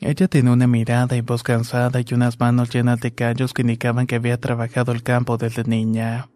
Ella 0.00 0.28
tenía 0.28 0.52
una 0.52 0.66
mirada 0.66 1.14
y 1.16 1.20
voz 1.20 1.42
cansada 1.42 2.00
y 2.00 2.14
unas 2.14 2.40
manos 2.40 2.70
llenas 2.70 3.00
de 3.00 3.12
callos 3.12 3.52
que 3.52 3.62
indicaban 3.62 4.06
que 4.06 4.16
había 4.16 4.40
trabajado 4.40 4.92
el 4.92 5.02
campo 5.02 5.36
desde 5.36 5.64
niña. 5.64 6.30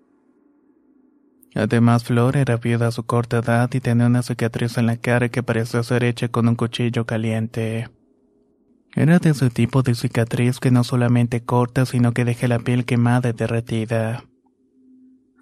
Además, 1.54 2.04
Flor 2.04 2.36
era 2.36 2.58
viuda 2.58 2.88
a 2.88 2.92
su 2.92 3.04
corta 3.04 3.38
edad 3.38 3.70
y 3.72 3.80
tenía 3.80 4.06
una 4.06 4.22
cicatriz 4.22 4.76
en 4.76 4.86
la 4.86 4.98
cara 4.98 5.30
que 5.30 5.42
parecía 5.42 5.82
ser 5.82 6.04
hecha 6.04 6.28
con 6.28 6.46
un 6.48 6.56
cuchillo 6.56 7.06
caliente. 7.06 7.88
Era 8.94 9.18
de 9.18 9.30
ese 9.30 9.50
tipo 9.50 9.82
de 9.82 9.94
cicatriz 9.94 10.60
que 10.60 10.70
no 10.70 10.84
solamente 10.84 11.42
corta, 11.42 11.86
sino 11.86 12.12
que 12.12 12.24
deja 12.24 12.48
la 12.48 12.58
piel 12.58 12.84
quemada 12.84 13.30
y 13.30 13.32
derretida. 13.32 14.24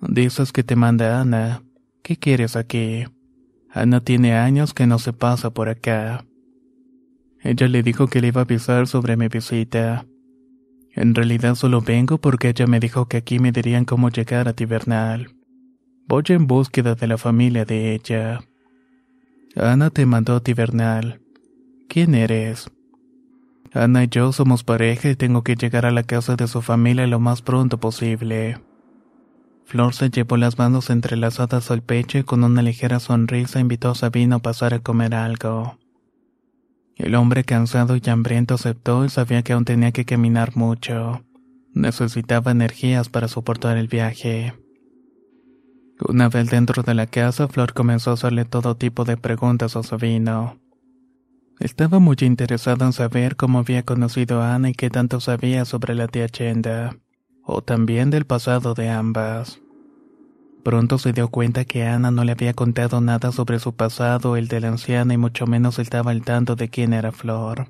Dices 0.01 0.53
que 0.53 0.63
te 0.63 0.77
manda 0.77 1.21
Ana. 1.21 1.63
¿Qué 2.03 2.17
quieres 2.17 2.57
aquí? 2.57 3.05
Ana 3.71 4.01
tiene 4.01 4.35
años 4.35 4.75
que 4.75 4.87
no 4.87 4.99
se 4.99 5.13
pasa 5.13 5.51
por 5.51 5.69
acá. 5.69 6.25
Ella 7.43 7.67
le 7.67 7.83
dijo 7.83 8.07
que 8.07 8.21
le 8.21 8.29
iba 8.29 8.41
a 8.41 8.45
avisar 8.45 8.87
sobre 8.87 9.17
mi 9.17 9.29
visita. 9.29 10.07
En 10.95 11.15
realidad 11.15 11.57
solo 11.57 11.81
vengo 11.81 12.19
porque 12.19 12.51
ella 12.51 12.67
me 12.67 12.79
dijo 12.79 13.07
que 13.07 13.17
aquí 13.17 13.39
me 13.39 13.51
dirían 13.51 13.85
cómo 13.85 14.11
llegar 14.11 14.47
a 14.47 14.53
Tibernal. 14.53 15.35
Voy 16.07 16.23
en 16.29 16.47
búsqueda 16.47 16.95
de 16.95 17.07
la 17.07 17.19
familia 17.19 17.65
de 17.65 17.95
ella. 17.95 18.41
Ana 19.57 19.91
te 19.91 20.07
mandó 20.07 20.41
Tibernal. 20.41 21.21
¿Quién 21.89 22.15
eres? 22.15 22.71
Ana 23.73 24.05
y 24.05 24.09
yo 24.09 24.33
somos 24.33 24.65
pareja 24.65 25.11
y 25.11 25.17
tengo 25.17 25.43
que 25.43 25.57
llegar 25.57 25.87
a 25.87 25.91
la 25.91 26.03
casa 26.03 26.37
de 26.37 26.47
su 26.47 26.63
familia 26.63 27.07
lo 27.07 27.19
más 27.19 27.43
pronto 27.43 27.79
posible. 27.79 28.59
Flor 29.65 29.95
se 29.95 30.11
llevó 30.11 30.37
las 30.37 30.59
manos 30.59 30.91
entrelazadas 30.91 31.71
al 31.71 31.83
pecho 31.83 32.19
y 32.19 32.25
con 32.25 32.45
una 32.45 32.61
ligera 32.61 33.01
sonrisa 33.01 33.61
invitó 33.61 33.91
a 33.91 33.95
Sabino 33.95 34.37
a 34.37 34.39
pasar 34.41 34.75
a 34.75 34.81
comer 34.81 35.15
algo. 35.15 35.79
El 37.03 37.17
hombre 37.17 37.43
cansado 37.43 37.97
y 37.97 38.11
hambriento 38.11 38.55
aceptó 38.55 39.05
y 39.05 39.09
sabía 39.09 39.43
que 39.43 39.55
aún 39.55 39.65
tenía 39.65 39.91
que 39.91 40.05
caminar 40.05 40.57
mucho. 40.57 41.25
Necesitaba 41.75 42.53
energías 42.53 43.09
para 43.09 43.27
soportar 43.27 43.77
el 43.77 43.89
viaje. 43.89 44.55
Una 46.09 46.29
vez 46.29 46.49
dentro 46.49 46.85
de 46.85 46.95
la 46.95 47.09
casa, 47.09 47.49
Flor 47.49 47.73
comenzó 47.73 48.11
a 48.11 48.15
hacerle 48.15 48.45
todo 48.45 48.77
tipo 48.77 49.05
de 49.05 49.17
preguntas 49.17 49.75
a 49.75 49.83
Sabino. 49.83 50.61
Estaba 51.59 51.99
muy 51.99 52.17
interesada 52.21 52.87
en 52.87 52.93
saber 52.93 53.35
cómo 53.35 53.59
había 53.59 53.83
conocido 53.83 54.41
a 54.41 54.55
Ana 54.55 54.71
y 54.71 54.75
qué 54.75 54.89
tanto 54.89 55.19
sabía 55.19 55.65
sobre 55.65 55.97
la 55.97 56.07
tía 56.07 56.29
Chenda, 56.29 56.99
o 57.43 57.63
también 57.63 58.11
del 58.11 58.27
pasado 58.27 58.75
de 58.75 58.91
ambas. 58.91 59.62
Pronto 60.63 60.99
se 60.99 61.13
dio 61.13 61.29
cuenta 61.29 61.65
que 61.65 61.85
Ana 61.85 62.11
no 62.13 62.23
le 62.23 62.33
había 62.33 62.55
contado 62.55 63.01
nada 63.01 63.33
sobre 63.33 63.59
su 63.59 63.75
pasado, 63.75 64.37
el 64.37 64.47
de 64.47 64.61
la 64.61 64.69
anciana, 64.69 65.15
y 65.15 65.17
mucho 65.17 65.47
menos 65.47 65.79
estaba 65.81 66.13
al 66.13 66.23
tanto 66.23 66.55
de 66.55 66.69
quién 66.69 66.93
era 66.93 67.11
Flor. 67.11 67.69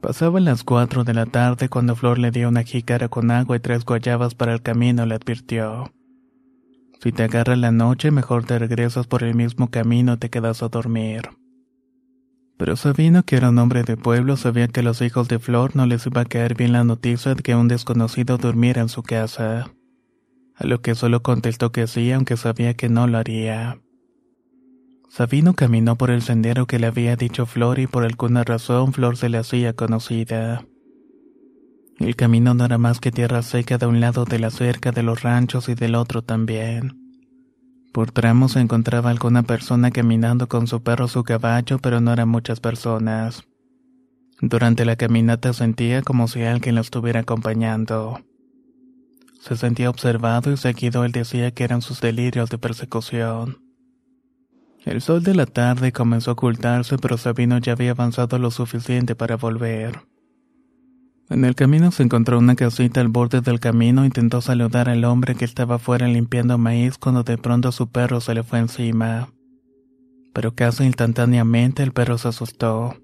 Pasaban 0.00 0.44
las 0.44 0.64
cuatro 0.64 1.04
de 1.04 1.14
la 1.14 1.26
tarde 1.26 1.68
cuando 1.68 1.96
Flor 1.96 2.18
le 2.18 2.30
dio 2.30 2.48
una 2.48 2.62
jícara 2.62 3.08
con 3.08 3.30
agua 3.30 3.56
y 3.56 3.60
tres 3.60 3.84
guayabas 3.84 4.34
para 4.34 4.54
el 4.54 4.62
camino, 4.62 5.04
le 5.04 5.14
advirtió. 5.14 5.92
Si 7.00 7.12
te 7.12 7.24
agarra 7.24 7.54
la 7.56 7.70
noche, 7.70 8.10
mejor 8.10 8.44
te 8.44 8.58
regresas 8.58 9.06
por 9.06 9.22
el 9.22 9.34
mismo 9.34 9.70
camino 9.70 10.14
y 10.14 10.16
te 10.16 10.30
quedas 10.30 10.62
a 10.62 10.68
dormir. 10.68 11.28
Pero 12.56 12.76
Sabino, 12.76 13.24
que 13.24 13.36
era 13.36 13.50
un 13.50 13.58
hombre 13.58 13.82
de 13.82 13.96
pueblo, 13.96 14.36
sabía 14.36 14.68
que 14.68 14.80
a 14.80 14.84
los 14.84 15.02
hijos 15.02 15.28
de 15.28 15.38
Flor 15.38 15.76
no 15.76 15.86
les 15.86 16.06
iba 16.06 16.22
a 16.22 16.24
caer 16.24 16.54
bien 16.54 16.72
la 16.72 16.84
noticia 16.84 17.34
de 17.34 17.42
que 17.42 17.54
un 17.54 17.68
desconocido 17.68 18.38
durmiera 18.38 18.80
en 18.80 18.88
su 18.88 19.02
casa. 19.02 19.70
A 20.56 20.66
lo 20.66 20.80
que 20.80 20.94
solo 20.94 21.22
contestó 21.22 21.72
que 21.72 21.86
sí, 21.86 22.12
aunque 22.12 22.36
sabía 22.36 22.74
que 22.74 22.88
no 22.88 23.06
lo 23.06 23.18
haría. 23.18 23.80
Sabino 25.08 25.54
caminó 25.54 25.96
por 25.96 26.10
el 26.10 26.22
sendero 26.22 26.66
que 26.66 26.78
le 26.78 26.88
había 26.88 27.16
dicho 27.16 27.46
Flor 27.46 27.78
y 27.78 27.86
por 27.86 28.04
alguna 28.04 28.42
razón 28.42 28.92
Flor 28.92 29.16
se 29.16 29.28
le 29.28 29.38
hacía 29.38 29.72
conocida. 29.72 30.66
El 31.98 32.16
camino 32.16 32.54
no 32.54 32.64
era 32.64 32.78
más 32.78 32.98
que 32.98 33.12
tierra 33.12 33.42
seca 33.42 33.78
de 33.78 33.86
un 33.86 34.00
lado 34.00 34.24
de 34.24 34.40
la 34.40 34.50
cerca 34.50 34.90
de 34.90 35.04
los 35.04 35.22
ranchos 35.22 35.68
y 35.68 35.74
del 35.74 35.94
otro 35.94 36.22
también. 36.22 37.00
Por 37.92 38.10
tramos 38.10 38.52
se 38.52 38.60
encontraba 38.60 39.10
alguna 39.10 39.44
persona 39.44 39.92
caminando 39.92 40.48
con 40.48 40.66
su 40.66 40.82
perro 40.82 41.04
o 41.04 41.08
su 41.08 41.22
caballo, 41.22 41.78
pero 41.78 42.00
no 42.00 42.12
eran 42.12 42.28
muchas 42.28 42.58
personas. 42.58 43.44
Durante 44.40 44.84
la 44.84 44.96
caminata 44.96 45.52
sentía 45.52 46.02
como 46.02 46.26
si 46.26 46.42
alguien 46.42 46.74
lo 46.74 46.80
estuviera 46.80 47.20
acompañando. 47.20 48.18
Se 49.44 49.58
sentía 49.58 49.90
observado 49.90 50.50
y 50.50 50.56
seguido 50.56 51.04
él 51.04 51.12
decía 51.12 51.50
que 51.50 51.64
eran 51.64 51.82
sus 51.82 52.00
delirios 52.00 52.48
de 52.48 52.56
persecución. 52.56 53.58
El 54.86 55.02
sol 55.02 55.22
de 55.22 55.34
la 55.34 55.44
tarde 55.44 55.92
comenzó 55.92 56.30
a 56.30 56.32
ocultarse, 56.32 56.96
pero 56.96 57.18
Sabino 57.18 57.58
ya 57.58 57.72
había 57.72 57.90
avanzado 57.90 58.38
lo 58.38 58.50
suficiente 58.50 59.14
para 59.14 59.36
volver. 59.36 60.00
En 61.28 61.44
el 61.44 61.54
camino 61.54 61.90
se 61.90 62.04
encontró 62.04 62.38
una 62.38 62.56
casita 62.56 63.02
al 63.02 63.08
borde 63.08 63.42
del 63.42 63.60
camino 63.60 64.02
e 64.02 64.06
intentó 64.06 64.40
saludar 64.40 64.88
al 64.88 65.04
hombre 65.04 65.34
que 65.34 65.44
estaba 65.44 65.78
fuera 65.78 66.08
limpiando 66.08 66.56
maíz 66.56 66.96
cuando 66.96 67.22
de 67.22 67.36
pronto 67.36 67.70
su 67.70 67.90
perro 67.90 68.22
se 68.22 68.32
le 68.32 68.44
fue 68.44 68.60
encima. 68.60 69.28
Pero 70.32 70.54
casi 70.54 70.84
instantáneamente 70.84 71.82
el 71.82 71.92
perro 71.92 72.16
se 72.16 72.28
asustó. 72.28 72.96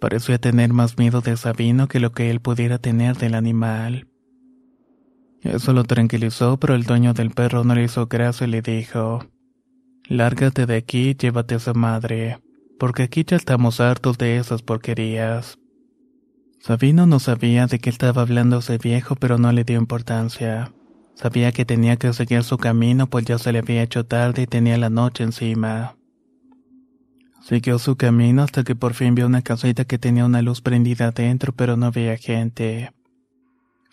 Parecía 0.00 0.38
tener 0.38 0.72
más 0.72 0.96
miedo 0.96 1.22
de 1.22 1.36
Sabino 1.36 1.88
que 1.88 1.98
lo 1.98 2.12
que 2.12 2.30
él 2.30 2.38
pudiera 2.38 2.78
tener 2.78 3.16
del 3.16 3.34
animal. 3.34 4.06
Eso 5.44 5.74
lo 5.74 5.84
tranquilizó, 5.84 6.58
pero 6.58 6.74
el 6.74 6.84
dueño 6.84 7.12
del 7.12 7.30
perro 7.30 7.64
no 7.64 7.74
le 7.74 7.84
hizo 7.84 8.06
gracia 8.06 8.46
y 8.46 8.50
le 8.50 8.62
dijo, 8.62 9.26
Lárgate 10.08 10.64
de 10.64 10.76
aquí 10.76 11.14
llévate 11.14 11.54
a 11.54 11.58
su 11.58 11.74
madre, 11.74 12.38
porque 12.78 13.04
aquí 13.04 13.24
ya 13.24 13.36
estamos 13.36 13.78
hartos 13.78 14.16
de 14.16 14.38
esas 14.38 14.62
porquerías. 14.62 15.58
Sabino 16.60 17.06
no 17.06 17.20
sabía 17.20 17.66
de 17.66 17.78
qué 17.78 17.90
estaba 17.90 18.22
hablando 18.22 18.58
ese 18.58 18.78
viejo, 18.78 19.16
pero 19.16 19.36
no 19.36 19.52
le 19.52 19.64
dio 19.64 19.78
importancia. 19.78 20.72
Sabía 21.14 21.52
que 21.52 21.66
tenía 21.66 21.96
que 21.96 22.12
seguir 22.14 22.42
su 22.42 22.56
camino, 22.56 23.08
pues 23.08 23.26
ya 23.26 23.38
se 23.38 23.52
le 23.52 23.58
había 23.58 23.82
hecho 23.82 24.06
tarde 24.06 24.42
y 24.42 24.46
tenía 24.46 24.78
la 24.78 24.88
noche 24.88 25.24
encima. 25.24 25.96
Siguió 27.42 27.78
su 27.78 27.96
camino 27.96 28.42
hasta 28.42 28.64
que 28.64 28.74
por 28.74 28.94
fin 28.94 29.14
vio 29.14 29.26
una 29.26 29.42
casita 29.42 29.84
que 29.84 29.98
tenía 29.98 30.24
una 30.24 30.40
luz 30.40 30.62
prendida 30.62 31.08
adentro, 31.08 31.52
pero 31.52 31.76
no 31.76 31.86
había 31.86 32.16
gente. 32.16 32.92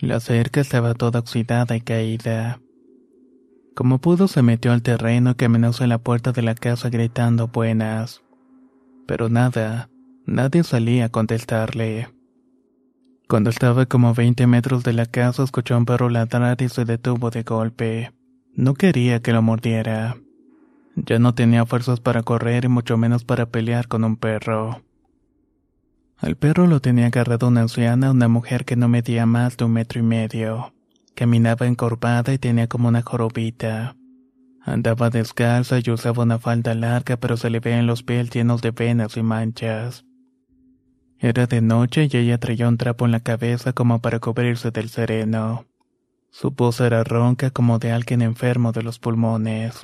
La 0.02 0.20
cerca 0.20 0.62
estaba 0.62 0.96
toda 0.96 1.20
oxidada 1.20 1.76
y 1.76 1.82
caída. 1.82 2.60
Como 3.76 4.00
pudo 4.00 4.28
se 4.28 4.42
metió 4.42 4.72
al 4.72 4.82
terreno 4.82 5.38
caminó 5.38 5.68
hacia 5.68 5.86
la 5.86 6.00
puerta 6.00 6.32
de 6.32 6.42
la 6.42 6.56
casa 6.56 6.90
gritando 6.90 7.50
buenas. 7.50 8.24
Pero 9.06 9.30
nada, 9.30 9.90
nadie 10.26 10.64
salía 10.64 11.06
a 11.06 11.10
contestarle. 11.10 12.10
Cuando 13.28 13.52
estaba 13.52 13.86
como 13.86 14.16
20 14.16 14.48
metros 14.48 14.84
de 14.84 14.94
la 14.94 15.06
casa, 15.06 15.44
escuchó 15.44 15.76
a 15.76 15.78
un 15.78 15.86
perro 15.86 16.10
ladrar 16.10 16.60
y 16.64 16.70
se 16.70 16.84
detuvo 16.84 17.30
de 17.30 17.44
golpe. 17.44 18.12
No 18.56 18.74
quería 18.74 19.22
que 19.22 19.34
lo 19.34 19.44
mordiera. 19.44 20.18
Ya 20.96 21.20
no 21.20 21.36
tenía 21.36 21.68
fuerzas 21.68 22.00
para 22.00 22.24
correr 22.24 22.66
y 22.66 22.70
mucho 22.70 22.98
menos 22.98 23.24
para 23.24 23.46
pelear 23.46 23.88
con 23.88 24.04
un 24.04 24.18
perro. 24.18 24.82
Al 26.22 26.36
perro 26.36 26.68
lo 26.68 26.80
tenía 26.82 27.08
agarrado 27.08 27.48
una 27.48 27.62
anciana, 27.62 28.12
una 28.12 28.28
mujer 28.28 28.64
que 28.64 28.76
no 28.76 28.88
medía 28.88 29.26
más 29.26 29.58
de 29.58 29.66
un 29.66 29.74
metro 29.74 30.00
y 30.00 30.04
medio. 30.04 30.72
Caminaba 31.16 31.66
encorvada 31.66 32.32
y 32.32 32.38
tenía 32.38 32.68
como 32.68 32.90
una 32.90 33.02
jorobita. 33.02 33.96
Andaba 34.62 35.10
descalza 35.10 35.80
y 35.84 35.90
usaba 35.90 36.22
una 36.22 36.38
falda 36.38 36.76
larga, 36.76 37.18
pero 37.18 37.38
se 37.38 37.50
le 37.50 37.60
veían 37.60 37.88
los 37.88 38.04
pies 38.04 38.30
llenos 38.30 38.62
de 38.62 38.70
venas 38.70 39.18
y 39.18 39.24
manchas. 39.24 40.06
Era 41.18 41.48
de 41.48 41.62
noche 41.62 42.08
y 42.12 42.16
ella 42.16 42.38
traía 42.38 42.68
un 42.68 42.78
trapo 42.78 43.06
en 43.06 43.14
la 43.14 43.22
cabeza 43.22 43.74
como 43.74 44.00
para 44.00 44.20
cubrirse 44.20 44.70
del 44.70 44.90
sereno. 44.90 45.66
Su 46.30 46.52
voz 46.52 46.82
era 46.82 47.04
ronca 47.04 47.50
como 47.50 47.80
de 47.80 47.94
alguien 47.94 48.22
enfermo 48.22 48.72
de 48.74 48.84
los 48.84 49.00
pulmones. 49.00 49.82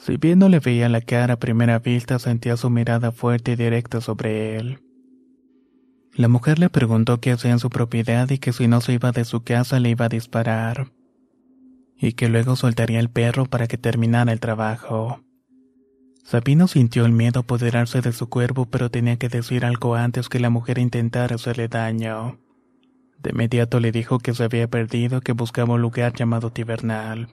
Si 0.00 0.16
bien 0.16 0.40
no 0.40 0.48
le 0.48 0.58
veía 0.58 0.88
la 0.88 1.00
cara 1.00 1.34
a 1.34 1.38
primera 1.38 1.78
vista, 1.78 2.18
sentía 2.18 2.56
su 2.56 2.68
mirada 2.68 3.12
fuerte 3.12 3.52
y 3.52 3.56
directa 3.56 4.00
sobre 4.00 4.56
él. 4.56 4.80
La 6.18 6.26
mujer 6.26 6.58
le 6.58 6.68
preguntó 6.68 7.20
qué 7.20 7.30
hacía 7.30 7.52
en 7.52 7.60
su 7.60 7.70
propiedad 7.70 8.28
y 8.28 8.38
que 8.38 8.52
si 8.52 8.66
no 8.66 8.80
se 8.80 8.92
iba 8.92 9.12
de 9.12 9.24
su 9.24 9.44
casa 9.44 9.78
le 9.78 9.90
iba 9.90 10.06
a 10.06 10.08
disparar, 10.08 10.90
y 11.96 12.14
que 12.14 12.28
luego 12.28 12.56
soltaría 12.56 12.98
el 12.98 13.08
perro 13.08 13.46
para 13.46 13.68
que 13.68 13.78
terminara 13.78 14.32
el 14.32 14.40
trabajo. 14.40 15.20
Sabino 16.24 16.66
sintió 16.66 17.06
el 17.06 17.12
miedo 17.12 17.38
apoderarse 17.38 18.00
de 18.00 18.12
su 18.12 18.28
cuerpo, 18.28 18.66
pero 18.66 18.90
tenía 18.90 19.16
que 19.16 19.28
decir 19.28 19.64
algo 19.64 19.94
antes 19.94 20.28
que 20.28 20.40
la 20.40 20.50
mujer 20.50 20.78
intentara 20.78 21.36
hacerle 21.36 21.68
daño. 21.68 22.40
De 23.22 23.30
inmediato 23.30 23.78
le 23.78 23.92
dijo 23.92 24.18
que 24.18 24.34
se 24.34 24.42
había 24.42 24.68
perdido, 24.68 25.20
que 25.20 25.30
buscaba 25.30 25.74
un 25.74 25.82
lugar 25.82 26.14
llamado 26.14 26.50
Tibernal. 26.50 27.28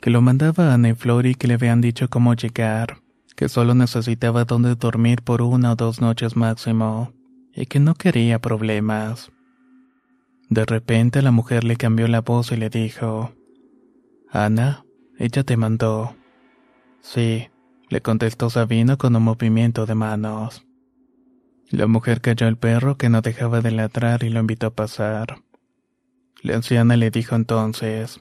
Que 0.00 0.10
lo 0.10 0.22
mandaba 0.22 0.72
a 0.72 0.78
Neflor 0.78 1.26
y 1.26 1.34
que 1.34 1.48
le 1.48 1.54
habían 1.54 1.80
dicho 1.80 2.08
cómo 2.08 2.32
llegar, 2.34 2.98
que 3.34 3.48
solo 3.48 3.74
necesitaba 3.74 4.44
donde 4.44 4.76
dormir 4.76 5.22
por 5.22 5.42
una 5.42 5.72
o 5.72 5.74
dos 5.74 6.00
noches 6.00 6.36
máximo, 6.36 7.15
y 7.56 7.66
que 7.66 7.80
no 7.80 7.94
quería 7.94 8.38
problemas. 8.38 9.32
De 10.48 10.64
repente 10.64 11.22
la 11.22 11.32
mujer 11.32 11.64
le 11.64 11.76
cambió 11.76 12.06
la 12.06 12.20
voz 12.20 12.52
y 12.52 12.56
le 12.56 12.68
dijo, 12.70 13.32
Ana, 14.30 14.84
ella 15.18 15.42
te 15.42 15.56
mandó. 15.56 16.14
Sí, 17.00 17.48
le 17.88 18.02
contestó 18.02 18.50
Sabino 18.50 18.98
con 18.98 19.16
un 19.16 19.22
movimiento 19.24 19.86
de 19.86 19.94
manos. 19.94 20.66
La 21.70 21.86
mujer 21.86 22.20
cayó 22.20 22.46
al 22.46 22.58
perro 22.58 22.96
que 22.96 23.08
no 23.08 23.22
dejaba 23.22 23.60
de 23.60 23.72
ladrar 23.72 24.22
y 24.22 24.28
lo 24.28 24.38
invitó 24.38 24.68
a 24.68 24.74
pasar. 24.74 25.42
La 26.42 26.54
anciana 26.54 26.96
le 26.96 27.10
dijo 27.10 27.34
entonces, 27.34 28.20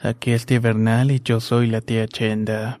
aquí 0.00 0.32
es 0.32 0.46
Tibernal 0.46 1.12
y 1.12 1.20
yo 1.20 1.38
soy 1.38 1.68
la 1.68 1.82
tía 1.82 2.08
Chenda. 2.08 2.80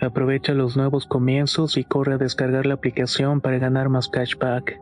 Aprovecha 0.00 0.54
los 0.54 0.76
nuevos 0.76 1.06
comienzos 1.06 1.76
y 1.76 1.84
corre 1.84 2.14
a 2.14 2.18
descargar 2.18 2.66
la 2.66 2.74
aplicación 2.74 3.40
para 3.40 3.58
ganar 3.58 3.88
más 3.88 4.08
cashback. 4.08 4.80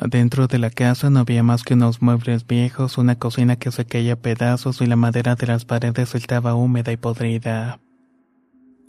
Adentro 0.00 0.46
de 0.46 0.58
la 0.58 0.70
casa 0.70 1.10
no 1.10 1.20
había 1.20 1.42
más 1.42 1.64
que 1.64 1.74
unos 1.74 2.00
muebles 2.00 2.46
viejos, 2.46 2.98
una 2.98 3.18
cocina 3.18 3.56
que 3.56 3.72
se 3.72 3.84
caía 3.84 4.12
a 4.14 4.16
pedazos 4.16 4.80
y 4.80 4.86
la 4.86 4.96
madera 4.96 5.34
de 5.34 5.48
las 5.48 5.64
paredes 5.64 6.14
estaba 6.14 6.54
húmeda 6.54 6.92
y 6.92 6.96
podrida. 6.96 7.80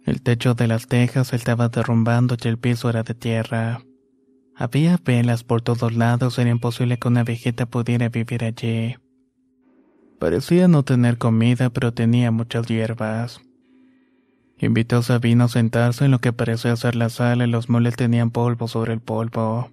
El 0.06 0.22
techo 0.22 0.54
de 0.54 0.68
las 0.68 0.88
tejas 0.88 1.34
estaba 1.34 1.68
derrumbando 1.70 2.38
y 2.42 2.48
el 2.48 2.60
piso 2.60 2.90
era 2.90 3.04
de 3.04 3.16
tierra. 3.16 3.82
Había 4.60 5.00
velas 5.02 5.46
por 5.46 5.62
todos 5.62 5.96
lados, 5.96 6.38
era 6.38 6.50
imposible 6.50 7.00
que 7.00 7.08
una 7.08 7.24
viejita 7.24 7.66
pudiera 7.66 8.10
vivir 8.10 8.44
allí. 8.44 8.98
Parecía 10.20 10.68
no 10.68 10.84
tener 10.84 11.18
comida, 11.18 11.70
pero 11.70 11.94
tenía 11.94 12.30
muchas 12.30 12.68
hierbas. 12.68 13.40
Invitó 14.58 14.98
a 14.98 15.04
Sabino 15.04 15.46
a 15.46 15.48
sentarse 15.48 16.04
en 16.04 16.12
lo 16.12 16.20
que 16.20 16.34
parecía 16.34 16.76
ser 16.76 16.98
la 16.98 17.08
sala 17.08 17.46
y 17.46 17.50
los 17.50 17.70
muebles 17.70 17.96
tenían 17.96 18.32
polvo 18.32 18.68
sobre 18.68 18.92
el 18.92 19.00
polvo. 19.00 19.72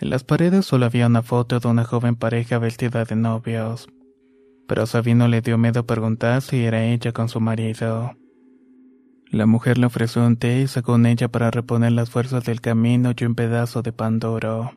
En 0.00 0.10
las 0.10 0.24
paredes 0.24 0.66
solo 0.66 0.86
había 0.86 1.06
una 1.06 1.22
foto 1.22 1.60
de 1.60 1.68
una 1.68 1.84
joven 1.84 2.16
pareja 2.16 2.58
vestida 2.58 3.04
de 3.04 3.14
novios. 3.14 3.88
Pero 4.66 4.82
a 4.82 4.86
Sabino 4.86 5.28
le 5.28 5.42
dio 5.42 5.58
miedo 5.58 5.86
preguntar 5.86 6.42
si 6.42 6.64
era 6.64 6.84
ella 6.84 7.12
con 7.12 7.28
su 7.28 7.38
marido. 7.38 8.16
La 9.30 9.44
mujer 9.44 9.76
le 9.76 9.86
ofreció 9.86 10.26
un 10.26 10.36
té 10.36 10.60
y 10.60 10.68
sacó 10.68 10.96
ella 10.96 11.28
para 11.28 11.50
reponer 11.50 11.92
las 11.92 12.10
fuerzas 12.10 12.44
del 12.44 12.60
camino 12.60 13.12
y 13.16 13.24
un 13.24 13.34
pedazo 13.34 13.82
de 13.82 13.92
pan 13.92 14.18
duro. 14.18 14.72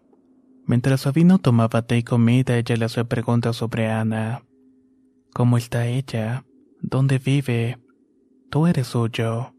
Mientras 0.65 1.01
Sabino 1.01 1.39
tomaba 1.39 1.83
té 1.83 1.97
y 1.97 2.03
comida, 2.03 2.57
ella 2.57 2.75
le 2.75 2.85
hacía 2.85 3.05
preguntas 3.05 3.55
sobre 3.55 3.89
Ana. 3.89 4.43
¿Cómo 5.33 5.57
está 5.57 5.87
ella? 5.87 6.43
¿Dónde 6.81 7.17
vive? 7.17 7.79
Tú 8.49 8.67
eres 8.67 8.87
suyo. 8.87 9.53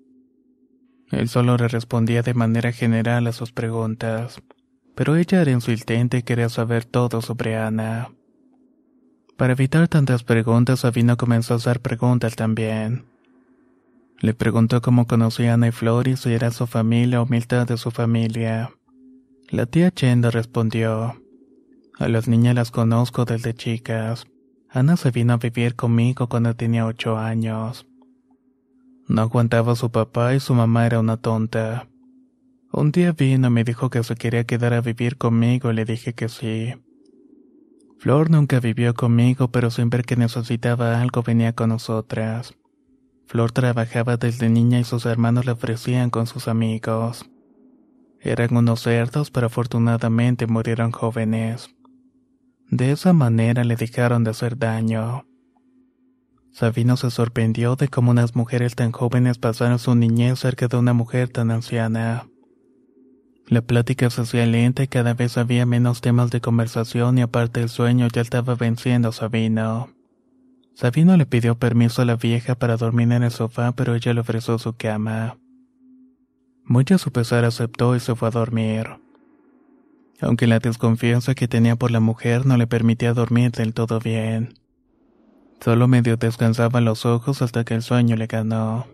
Él 1.11 1.29
solo 1.29 1.57
le 1.57 1.69
respondía 1.69 2.23
de 2.23 2.35
manera 2.35 2.73
general 2.73 3.27
a 3.27 3.33
sus 3.33 3.53
preguntas, 3.53 4.43
pero 4.95 5.17
ella 5.17 5.41
era 5.41 5.51
insistente 5.51 6.19
y 6.19 6.23
quería 6.23 6.49
saber 6.49 6.85
todo 6.85 7.23
sobre 7.23 7.57
Ana. 7.57 8.11
Para 9.39 9.55
evitar 9.55 9.89
tantas 9.89 10.23
preguntas, 10.23 10.81
Sabino 10.81 11.17
comenzó 11.17 11.55
a 11.55 11.57
hacer 11.57 11.81
preguntas 11.81 12.37
también. 12.37 13.12
Le 14.23 14.35
preguntó 14.35 14.81
cómo 14.81 15.09
conocía 15.09 15.51
a 15.51 15.55
Ana 15.55 15.67
y 15.67 15.73
Flor 15.73 16.07
y 16.07 16.17
si 16.17 16.33
era 16.33 16.53
su 16.53 16.69
familia 16.69 17.21
o 17.21 17.27
mitad 17.27 17.67
de 17.67 17.77
su 17.77 17.91
familia. 17.91 18.71
La 19.51 19.67
tía 19.67 19.91
Chenda 19.91 20.31
respondió, 20.31 21.21
A 21.99 22.07
las 22.07 22.29
niñas 22.29 22.55
las 22.55 22.71
conozco 22.71 23.25
desde 23.25 23.53
chicas. 23.53 24.25
Ana 24.71 24.97
se 24.97 25.11
vino 25.11 25.33
a 25.33 25.39
vivir 25.39 25.75
conmigo 25.75 26.29
cuando 26.29 26.55
tenía 26.55 26.87
ocho 26.87 27.19
años. 27.19 27.89
No 29.09 29.23
aguantaba 29.23 29.73
a 29.73 29.77
su 29.77 29.91
papá 29.91 30.37
y 30.37 30.39
su 30.41 30.55
mamá 30.55 30.87
era 30.87 31.01
una 31.01 31.17
tonta. 31.17 31.89
Un 32.73 32.93
día 32.93 33.11
vino 33.11 33.49
y 33.49 33.51
me 33.51 33.65
dijo 33.65 33.91
que 33.91 34.05
se 34.05 34.15
quería 34.15 34.45
quedar 34.45 34.73
a 34.73 34.83
vivir 34.83 35.19
conmigo 35.19 35.73
y 35.73 35.75
le 35.75 35.85
dije 35.85 36.15
que 36.15 36.29
sí. 36.29 36.75
Flor 37.99 38.31
nunca 38.31 38.61
vivió 38.61 38.95
conmigo, 38.95 39.51
pero 39.51 39.73
siempre 39.73 40.05
que 40.05 40.15
necesitaba 40.15 41.03
algo 41.03 41.25
venía 41.25 41.55
con 41.55 41.71
nosotras. 41.71 42.55
Flor 43.33 43.51
trabajaba 43.51 44.19
desde 44.19 44.51
niña 44.51 44.79
y 44.79 44.85
sus 44.85 45.07
hermanos 45.07 45.47
le 45.47 45.53
ofrecían 45.53 46.11
con 46.11 46.27
sus 46.27 46.49
amigos. 46.49 47.25
Eran 48.21 48.55
unos 48.55 48.83
cerdos, 48.83 49.31
pero 49.31 49.47
afortunadamente 49.47 50.47
murieron 50.47 50.93
jóvenes. 50.93 51.71
De 52.69 52.93
esa 52.93 53.15
manera 53.15 53.65
le 53.65 53.77
dejaron 53.77 54.23
de 54.23 54.33
hacer 54.33 54.59
daño. 54.59 55.25
Sabino 56.53 56.99
se 56.99 57.11
sorprendió 57.11 57.75
de 57.75 57.89
cómo 57.89 58.11
unas 58.11 58.37
mujeres 58.37 58.75
tan 58.75 58.93
jóvenes 58.93 59.39
pasaron 59.39 59.79
su 59.79 59.95
niñez 59.95 60.39
cerca 60.39 60.69
de 60.69 60.77
una 60.77 60.93
mujer 60.93 61.31
tan 61.31 61.51
anciana. 61.51 62.29
La 63.47 63.63
plática 63.63 64.11
se 64.11 64.21
hacía 64.21 64.45
lenta 64.45 64.83
y 64.83 64.89
cada 64.89 65.15
vez 65.15 65.39
había 65.39 65.65
menos 65.65 66.03
temas 66.03 66.31
de 66.31 66.43
conversación 66.43 67.17
y 67.17 67.23
aparte 67.23 67.63
el 67.63 67.71
sueño 67.71 68.09
ya 68.13 68.21
estaba 68.21 68.57
venciendo 68.57 69.09
a 69.09 69.13
Sabino. 69.13 70.02
Sabino 70.75 71.17
le 71.17 71.27
pidió 71.27 71.59
permiso 71.59 72.03
a 72.03 72.05
la 72.05 72.17
vieja 72.17 72.55
para 72.55 72.77
dormir 72.77 73.13
en 73.13 73.23
el 73.23 73.31
sofá, 73.31 73.73
pero 73.73 73.95
ella 73.95 74.15
le 74.15 74.21
ofreció 74.21 74.59
su 74.59 74.75
cama. 74.75 75.39
Muy 76.65 76.85
a 76.91 76.99
su 76.99 77.13
pesar 77.13 77.45
aceptó 77.45 77.95
y 77.97 78.01
se 78.01 78.15
fue 78.15 78.29
a 78.29 78.31
dormir. 78.31 78.87
Aunque 80.21 80.47
la 80.47 80.61
desconfianza 80.61 81.35
que 81.35 81.49
tenía 81.49 81.77
por 81.77 81.91
la 81.91 82.01
mujer 82.01 82.47
no 82.47 82.57
le 82.57 82.67
permitía 82.67 83.13
dormir 83.13 83.51
del 83.51 83.75
todo 83.75 83.99
bien. 83.99 84.55
Solo 85.61 85.89
medio 85.89 86.17
descansaba 86.17 86.81
los 86.81 87.05
ojos 87.05 87.43
hasta 87.43 87.65
que 87.65 87.75
el 87.75 87.83
sueño 87.83 88.17
le 88.17 88.27
ganó. 88.27 88.87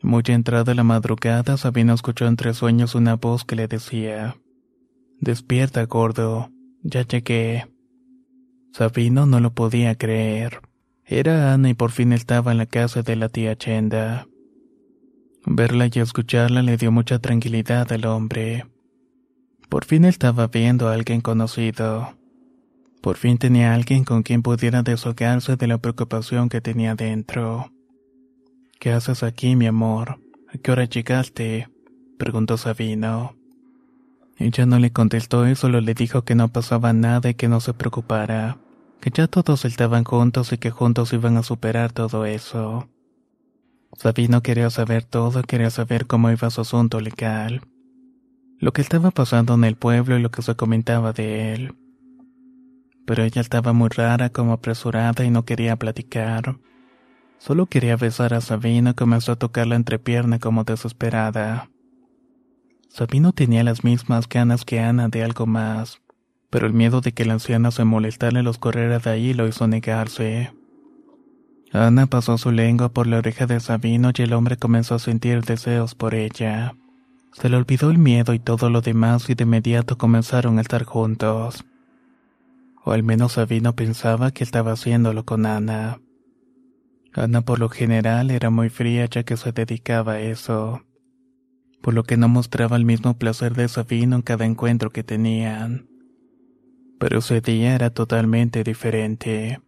Muy 0.00 0.22
entrada 0.28 0.74
la 0.74 0.84
madrugada, 0.84 1.56
Sabino 1.56 1.92
escuchó 1.92 2.26
entre 2.26 2.54
sueños 2.54 2.94
una 2.94 3.16
voz 3.16 3.44
que 3.44 3.56
le 3.56 3.66
decía: 3.66 4.36
Despierta, 5.20 5.84
gordo, 5.86 6.50
ya 6.82 7.02
llegué. 7.02 7.66
Sabino 8.72 9.26
no 9.26 9.40
lo 9.40 9.52
podía 9.54 9.96
creer. 9.96 10.67
Era 11.10 11.54
Ana 11.54 11.70
y 11.70 11.74
por 11.74 11.90
fin 11.90 12.12
estaba 12.12 12.52
en 12.52 12.58
la 12.58 12.66
casa 12.66 13.00
de 13.00 13.16
la 13.16 13.30
tía 13.30 13.56
Chenda. 13.56 14.26
Verla 15.46 15.88
y 15.90 16.00
escucharla 16.00 16.60
le 16.60 16.76
dio 16.76 16.92
mucha 16.92 17.18
tranquilidad 17.18 17.90
al 17.92 18.04
hombre. 18.04 18.66
Por 19.70 19.86
fin 19.86 20.04
estaba 20.04 20.48
viendo 20.48 20.86
a 20.86 20.92
alguien 20.92 21.22
conocido. 21.22 22.14
Por 23.00 23.16
fin 23.16 23.38
tenía 23.38 23.72
alguien 23.72 24.04
con 24.04 24.22
quien 24.22 24.42
pudiera 24.42 24.82
deshogarse 24.82 25.56
de 25.56 25.66
la 25.66 25.78
preocupación 25.78 26.50
que 26.50 26.60
tenía 26.60 26.94
dentro. 26.94 27.72
¿Qué 28.78 28.92
haces 28.92 29.22
aquí, 29.22 29.56
mi 29.56 29.66
amor? 29.66 30.20
¿A 30.52 30.58
qué 30.58 30.72
hora 30.72 30.84
llegaste? 30.84 31.68
preguntó 32.18 32.58
Sabino. 32.58 33.34
Ella 34.36 34.66
no 34.66 34.78
le 34.78 34.92
contestó 34.92 35.48
y 35.48 35.54
solo 35.54 35.80
le 35.80 35.94
dijo 35.94 36.24
que 36.24 36.34
no 36.34 36.48
pasaba 36.48 36.92
nada 36.92 37.30
y 37.30 37.34
que 37.34 37.48
no 37.48 37.60
se 37.60 37.72
preocupara 37.72 38.58
que 39.00 39.10
ya 39.10 39.28
todos 39.28 39.64
estaban 39.64 40.04
juntos 40.04 40.52
y 40.52 40.58
que 40.58 40.70
juntos 40.70 41.12
iban 41.12 41.36
a 41.36 41.42
superar 41.42 41.92
todo 41.92 42.26
eso. 42.26 42.88
Sabino 43.96 44.42
quería 44.42 44.70
saber 44.70 45.04
todo, 45.04 45.42
quería 45.42 45.70
saber 45.70 46.06
cómo 46.06 46.30
iba 46.30 46.50
su 46.50 46.60
asunto 46.60 47.00
legal, 47.00 47.62
lo 48.58 48.72
que 48.72 48.82
estaba 48.82 49.10
pasando 49.10 49.54
en 49.54 49.64
el 49.64 49.76
pueblo 49.76 50.18
y 50.18 50.22
lo 50.22 50.30
que 50.30 50.42
se 50.42 50.56
comentaba 50.56 51.12
de 51.12 51.54
él. 51.54 51.74
Pero 53.06 53.22
ella 53.22 53.40
estaba 53.40 53.72
muy 53.72 53.88
rara, 53.88 54.30
como 54.30 54.52
apresurada 54.52 55.24
y 55.24 55.30
no 55.30 55.44
quería 55.44 55.76
platicar. 55.76 56.58
Solo 57.38 57.66
quería 57.66 57.96
besar 57.96 58.34
a 58.34 58.40
Sabino 58.40 58.90
y 58.90 58.94
comenzó 58.94 59.32
a 59.32 59.36
tocar 59.36 59.66
la 59.66 59.76
entrepierna 59.76 60.38
como 60.38 60.64
desesperada. 60.64 61.70
Sabino 62.90 63.32
tenía 63.32 63.64
las 63.64 63.84
mismas 63.84 64.28
ganas 64.28 64.64
que 64.64 64.80
Ana 64.80 65.08
de 65.08 65.22
algo 65.22 65.46
más 65.46 66.00
pero 66.50 66.66
el 66.66 66.72
miedo 66.72 67.00
de 67.00 67.12
que 67.12 67.24
la 67.24 67.34
anciana 67.34 67.70
se 67.70 67.84
molestara 67.84 68.40
y 68.40 68.42
los 68.42 68.58
corriera 68.58 68.98
de 68.98 69.10
ahí 69.10 69.34
lo 69.34 69.46
hizo 69.46 69.66
negarse. 69.68 70.52
Ana 71.72 72.06
pasó 72.06 72.38
su 72.38 72.50
lengua 72.50 72.88
por 72.88 73.06
la 73.06 73.18
oreja 73.18 73.46
de 73.46 73.60
Sabino 73.60 74.10
y 74.16 74.22
el 74.22 74.32
hombre 74.32 74.56
comenzó 74.56 74.94
a 74.94 74.98
sentir 74.98 75.44
deseos 75.44 75.94
por 75.94 76.14
ella. 76.14 76.74
Se 77.32 77.50
le 77.50 77.56
olvidó 77.56 77.90
el 77.90 77.98
miedo 77.98 78.32
y 78.32 78.38
todo 78.38 78.70
lo 78.70 78.80
demás 78.80 79.28
y 79.28 79.34
de 79.34 79.44
inmediato 79.44 79.98
comenzaron 79.98 80.56
a 80.58 80.62
estar 80.62 80.84
juntos. 80.84 81.66
O 82.84 82.92
al 82.92 83.02
menos 83.02 83.32
Sabino 83.32 83.74
pensaba 83.74 84.30
que 84.30 84.44
estaba 84.44 84.72
haciéndolo 84.72 85.26
con 85.26 85.44
Ana. 85.44 86.00
Ana 87.12 87.42
por 87.42 87.58
lo 87.58 87.68
general 87.68 88.30
era 88.30 88.48
muy 88.48 88.70
fría 88.70 89.04
ya 89.04 89.24
que 89.24 89.36
se 89.36 89.52
dedicaba 89.52 90.14
a 90.14 90.20
eso, 90.20 90.82
por 91.82 91.92
lo 91.92 92.04
que 92.04 92.16
no 92.16 92.28
mostraba 92.28 92.76
el 92.76 92.86
mismo 92.86 93.18
placer 93.18 93.54
de 93.54 93.68
Sabino 93.68 94.16
en 94.16 94.22
cada 94.22 94.46
encuentro 94.46 94.90
que 94.90 95.02
tenían 95.02 95.97
pero 96.98 97.18
ese 97.18 97.40
día 97.40 97.74
era 97.74 97.90
totalmente 97.90 98.64
diferente, 98.64 99.60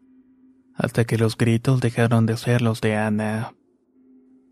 hasta 0.75 1.05
que 1.05 1.19
los 1.19 1.37
gritos 1.37 1.81
dejaron 1.81 2.27
de 2.27 2.37
ser 2.37 2.63
los 2.63 2.81
de 2.81 2.97
Ana. 2.97 3.55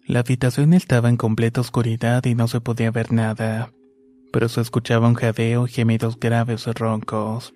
La 0.06 0.20
habitación 0.20 0.72
estaba 0.72 1.08
en 1.08 1.16
completa 1.16 1.60
oscuridad 1.60 2.24
y 2.24 2.34
no 2.34 2.48
se 2.48 2.60
podía 2.60 2.90
ver 2.90 3.12
nada, 3.12 3.72
pero 4.32 4.48
se 4.48 4.60
escuchaba 4.60 5.08
un 5.08 5.14
jadeo 5.14 5.66
y 5.66 5.70
gemidos 5.70 6.18
graves 6.18 6.66
y 6.66 6.72
roncos. 6.72 7.52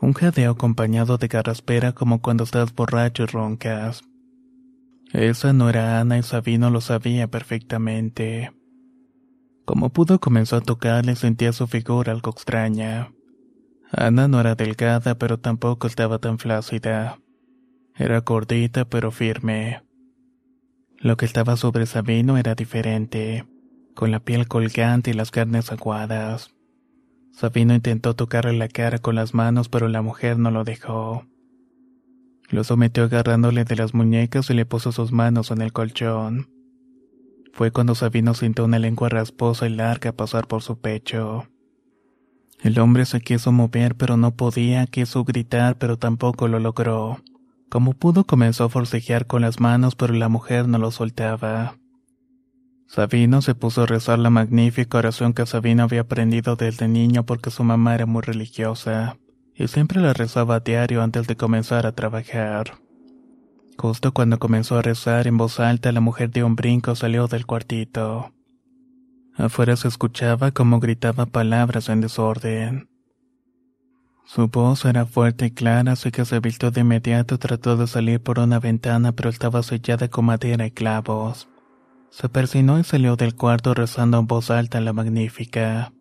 Un 0.00 0.12
jadeo 0.12 0.52
acompañado 0.52 1.16
de 1.16 1.28
carraspera 1.28 1.92
como 1.92 2.20
cuando 2.20 2.44
estás 2.44 2.74
borracho 2.74 3.22
y 3.22 3.26
roncas. 3.26 4.02
Esa 5.12 5.52
no 5.52 5.70
era 5.70 6.00
Ana 6.00 6.18
y 6.18 6.22
Sabino 6.22 6.68
lo 6.68 6.82
sabía 6.82 7.28
perfectamente. 7.28 8.52
Como 9.64 9.90
pudo 9.90 10.20
comenzó 10.20 10.56
a 10.56 10.60
tocarle 10.60 11.16
sentía 11.16 11.52
su 11.52 11.66
figura 11.66 12.12
algo 12.12 12.30
extraña. 12.30 13.15
Ana 13.92 14.28
no 14.28 14.40
era 14.40 14.54
delgada, 14.54 15.16
pero 15.16 15.38
tampoco 15.38 15.86
estaba 15.86 16.18
tan 16.18 16.38
flácida. 16.38 17.18
Era 17.94 18.20
gordita, 18.20 18.84
pero 18.84 19.10
firme. 19.10 19.82
Lo 20.98 21.16
que 21.16 21.24
estaba 21.24 21.56
sobre 21.56 21.86
Sabino 21.86 22.36
era 22.36 22.54
diferente, 22.54 23.46
con 23.94 24.10
la 24.10 24.20
piel 24.20 24.48
colgante 24.48 25.10
y 25.10 25.14
las 25.14 25.30
carnes 25.30 25.70
aguadas. 25.70 26.54
Sabino 27.32 27.74
intentó 27.74 28.14
tocarle 28.14 28.54
la 28.54 28.68
cara 28.68 28.98
con 28.98 29.14
las 29.14 29.34
manos, 29.34 29.68
pero 29.68 29.88
la 29.88 30.02
mujer 30.02 30.38
no 30.38 30.50
lo 30.50 30.64
dejó. 30.64 31.26
Lo 32.48 32.64
sometió 32.64 33.04
agarrándole 33.04 33.64
de 33.64 33.76
las 33.76 33.92
muñecas 33.92 34.50
y 34.50 34.54
le 34.54 34.66
puso 34.66 34.92
sus 34.92 35.12
manos 35.12 35.50
en 35.50 35.62
el 35.62 35.72
colchón. 35.72 36.48
Fue 37.52 37.70
cuando 37.70 37.94
Sabino 37.94 38.34
sintió 38.34 38.64
una 38.64 38.78
lengua 38.78 39.08
rasposa 39.08 39.66
y 39.66 39.70
larga 39.70 40.12
pasar 40.12 40.46
por 40.46 40.62
su 40.62 40.78
pecho. 40.80 41.46
El 42.60 42.78
hombre 42.78 43.06
se 43.06 43.20
quiso 43.20 43.52
mover 43.52 43.94
pero 43.96 44.16
no 44.16 44.34
podía, 44.34 44.86
quiso 44.86 45.24
gritar 45.24 45.76
pero 45.78 45.98
tampoco 45.98 46.48
lo 46.48 46.58
logró. 46.58 47.22
Como 47.68 47.92
pudo 47.92 48.24
comenzó 48.24 48.64
a 48.64 48.68
forcejear 48.68 49.26
con 49.26 49.42
las 49.42 49.60
manos 49.60 49.94
pero 49.94 50.14
la 50.14 50.28
mujer 50.28 50.68
no 50.68 50.78
lo 50.78 50.90
soltaba. 50.90 51.76
Sabino 52.88 53.42
se 53.42 53.54
puso 53.54 53.82
a 53.82 53.86
rezar 53.86 54.18
la 54.18 54.30
magnífica 54.30 54.98
oración 54.98 55.32
que 55.32 55.44
Sabino 55.44 55.82
había 55.82 56.02
aprendido 56.02 56.54
desde 56.54 56.86
niño 56.86 57.26
porque 57.26 57.50
su 57.50 57.64
mamá 57.64 57.94
era 57.96 58.06
muy 58.06 58.22
religiosa, 58.22 59.16
y 59.54 59.66
siempre 59.66 60.00
la 60.00 60.12
rezaba 60.12 60.56
a 60.56 60.60
diario 60.60 61.02
antes 61.02 61.26
de 61.26 61.36
comenzar 61.36 61.84
a 61.84 61.92
trabajar. 61.92 62.78
Justo 63.76 64.12
cuando 64.12 64.38
comenzó 64.38 64.78
a 64.78 64.82
rezar 64.82 65.26
en 65.26 65.36
voz 65.36 65.58
alta, 65.58 65.90
la 65.92 66.00
mujer 66.00 66.30
de 66.30 66.44
un 66.44 66.54
brinco 66.54 66.94
salió 66.94 67.26
del 67.26 67.44
cuartito. 67.44 68.32
Afuera 69.36 69.76
se 69.76 69.88
escuchaba 69.88 70.50
como 70.50 70.80
gritaba 70.80 71.26
palabras 71.26 71.88
en 71.88 72.00
desorden. 72.00 72.88
Su 74.24 74.48
voz 74.48 74.84
era 74.84 75.06
fuerte 75.06 75.46
y 75.46 75.50
clara, 75.50 75.92
así 75.92 76.10
que 76.10 76.24
se 76.24 76.40
vistió 76.40 76.70
de 76.70 76.80
inmediato 76.80 77.38
trató 77.38 77.76
de 77.76 77.86
salir 77.86 78.20
por 78.20 78.38
una 78.38 78.58
ventana, 78.58 79.12
pero 79.12 79.30
estaba 79.30 79.62
sellada 79.62 80.08
con 80.08 80.24
madera 80.24 80.66
y 80.66 80.70
clavos. 80.70 81.48
Se 82.10 82.28
persinó 82.28 82.78
y 82.78 82.84
salió 82.84 83.16
del 83.16 83.34
cuarto 83.34 83.74
rezando 83.74 84.18
en 84.18 84.26
voz 84.26 84.50
alta 84.50 84.80
la 84.80 84.92
magnífica. 84.92 85.92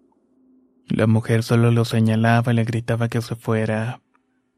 La 0.88 1.08
mujer 1.08 1.44
solo 1.44 1.72
lo 1.72 1.86
señalaba 1.86 2.52
y 2.52 2.56
le 2.56 2.64
gritaba 2.64 3.10
que 3.10 3.22
se 3.22 3.36
fuera 3.36 4.00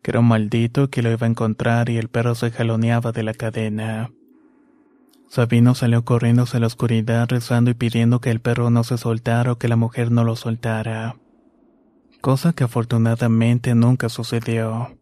que 0.08 0.12
era 0.12 0.22
un 0.22 0.28
maldito 0.28 0.90
que 0.90 1.02
lo 1.02 1.12
iba 1.12 1.28
a 1.28 1.30
encontrar 1.30 1.90
y 1.90 1.98
el 1.98 2.08
perro 2.08 2.34
se 2.34 2.50
jaloneaba 2.50 3.12
de 3.12 3.24
la 3.24 3.34
cadena. 3.34 4.10
Sabino 5.30 5.76
salió 5.76 6.06
corriendo 6.06 6.44
hacia 6.44 6.60
la 6.60 6.68
oscuridad 6.68 7.28
rezando 7.30 7.70
y 7.70 7.74
pidiendo 7.74 8.22
que 8.22 8.32
el 8.32 8.40
perro 8.40 8.70
no 8.70 8.84
se 8.84 8.98
soltara 8.98 9.52
o 9.52 9.58
que 9.58 9.68
la 9.68 9.76
mujer 9.76 10.12
no 10.12 10.24
lo 10.24 10.36
soltara. 10.36 11.18
Cosa 12.22 12.54
que 12.54 12.64
afortunadamente 12.64 13.76
nunca 13.76 14.10
sucedió. 14.10 14.98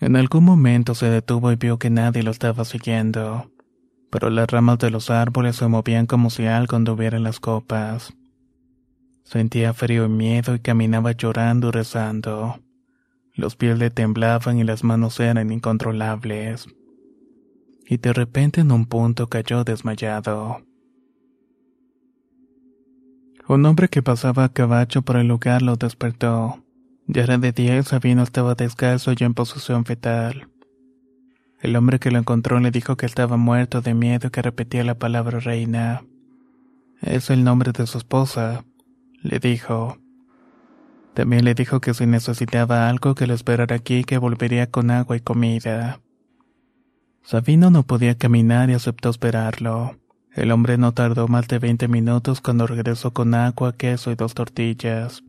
En 0.00 0.16
algún 0.16 0.44
momento 0.44 0.94
se 0.94 1.10
detuvo 1.10 1.50
y 1.50 1.56
vio 1.56 1.78
que 1.78 1.90
nadie 1.90 2.22
lo 2.22 2.30
estaba 2.30 2.64
siguiendo, 2.64 3.50
pero 4.10 4.30
las 4.30 4.48
ramas 4.48 4.78
de 4.78 4.90
los 4.90 5.10
árboles 5.10 5.56
se 5.56 5.66
movían 5.66 6.06
como 6.06 6.30
si 6.30 6.46
algo 6.46 6.76
anduviera 6.76 7.16
en 7.16 7.24
las 7.24 7.40
copas. 7.40 8.12
Sentía 9.24 9.74
frío 9.74 10.06
y 10.06 10.08
miedo 10.08 10.54
y 10.54 10.60
caminaba 10.60 11.12
llorando 11.12 11.68
y 11.68 11.70
rezando. 11.72 12.60
Los 13.34 13.56
pies 13.56 13.78
le 13.78 13.90
temblaban 13.90 14.58
y 14.58 14.64
las 14.64 14.84
manos 14.84 15.20
eran 15.20 15.52
incontrolables. 15.52 16.66
Y 17.90 17.96
de 17.96 18.12
repente 18.12 18.60
en 18.60 18.70
un 18.70 18.84
punto 18.84 19.28
cayó 19.28 19.64
desmayado. 19.64 20.60
Un 23.48 23.64
hombre 23.64 23.88
que 23.88 24.02
pasaba 24.02 24.44
a 24.44 24.52
caballo 24.52 25.00
por 25.00 25.16
el 25.16 25.26
lugar 25.26 25.62
lo 25.62 25.76
despertó. 25.76 26.62
Ya 27.06 27.22
era 27.22 27.38
de 27.38 27.52
día 27.52 27.78
y 27.78 27.82
Sabino 27.82 28.22
estaba 28.22 28.54
descalzo 28.54 29.14
y 29.18 29.24
en 29.24 29.32
posición 29.32 29.86
fetal. 29.86 30.50
El 31.62 31.74
hombre 31.76 31.98
que 31.98 32.10
lo 32.10 32.18
encontró 32.18 32.60
le 32.60 32.70
dijo 32.70 32.98
que 32.98 33.06
estaba 33.06 33.38
muerto 33.38 33.80
de 33.80 33.94
miedo 33.94 34.28
y 34.28 34.30
que 34.30 34.42
repetía 34.42 34.84
la 34.84 34.98
palabra 34.98 35.40
reina. 35.40 36.04
Es 37.00 37.30
el 37.30 37.42
nombre 37.42 37.72
de 37.72 37.86
su 37.86 37.96
esposa, 37.96 38.66
le 39.22 39.38
dijo. 39.38 39.96
También 41.14 41.46
le 41.46 41.54
dijo 41.54 41.80
que 41.80 41.94
si 41.94 42.04
necesitaba 42.04 42.90
algo 42.90 43.14
que 43.14 43.26
lo 43.26 43.32
esperara 43.32 43.76
aquí 43.76 44.04
que 44.04 44.18
volvería 44.18 44.70
con 44.70 44.90
agua 44.90 45.16
y 45.16 45.20
comida. 45.20 46.00
Sabino 47.22 47.70
no 47.70 47.82
podía 47.82 48.16
caminar 48.16 48.70
y 48.70 48.74
aceptó 48.74 49.10
esperarlo. 49.10 49.96
El 50.32 50.52
hombre 50.52 50.78
no 50.78 50.92
tardó 50.92 51.28
más 51.28 51.48
de 51.48 51.58
20 51.58 51.88
minutos 51.88 52.40
cuando 52.40 52.66
regresó 52.66 53.12
con 53.12 53.34
agua, 53.34 53.76
queso 53.76 54.10
y 54.10 54.14
dos 54.14 54.34
tortillas. 54.34 55.22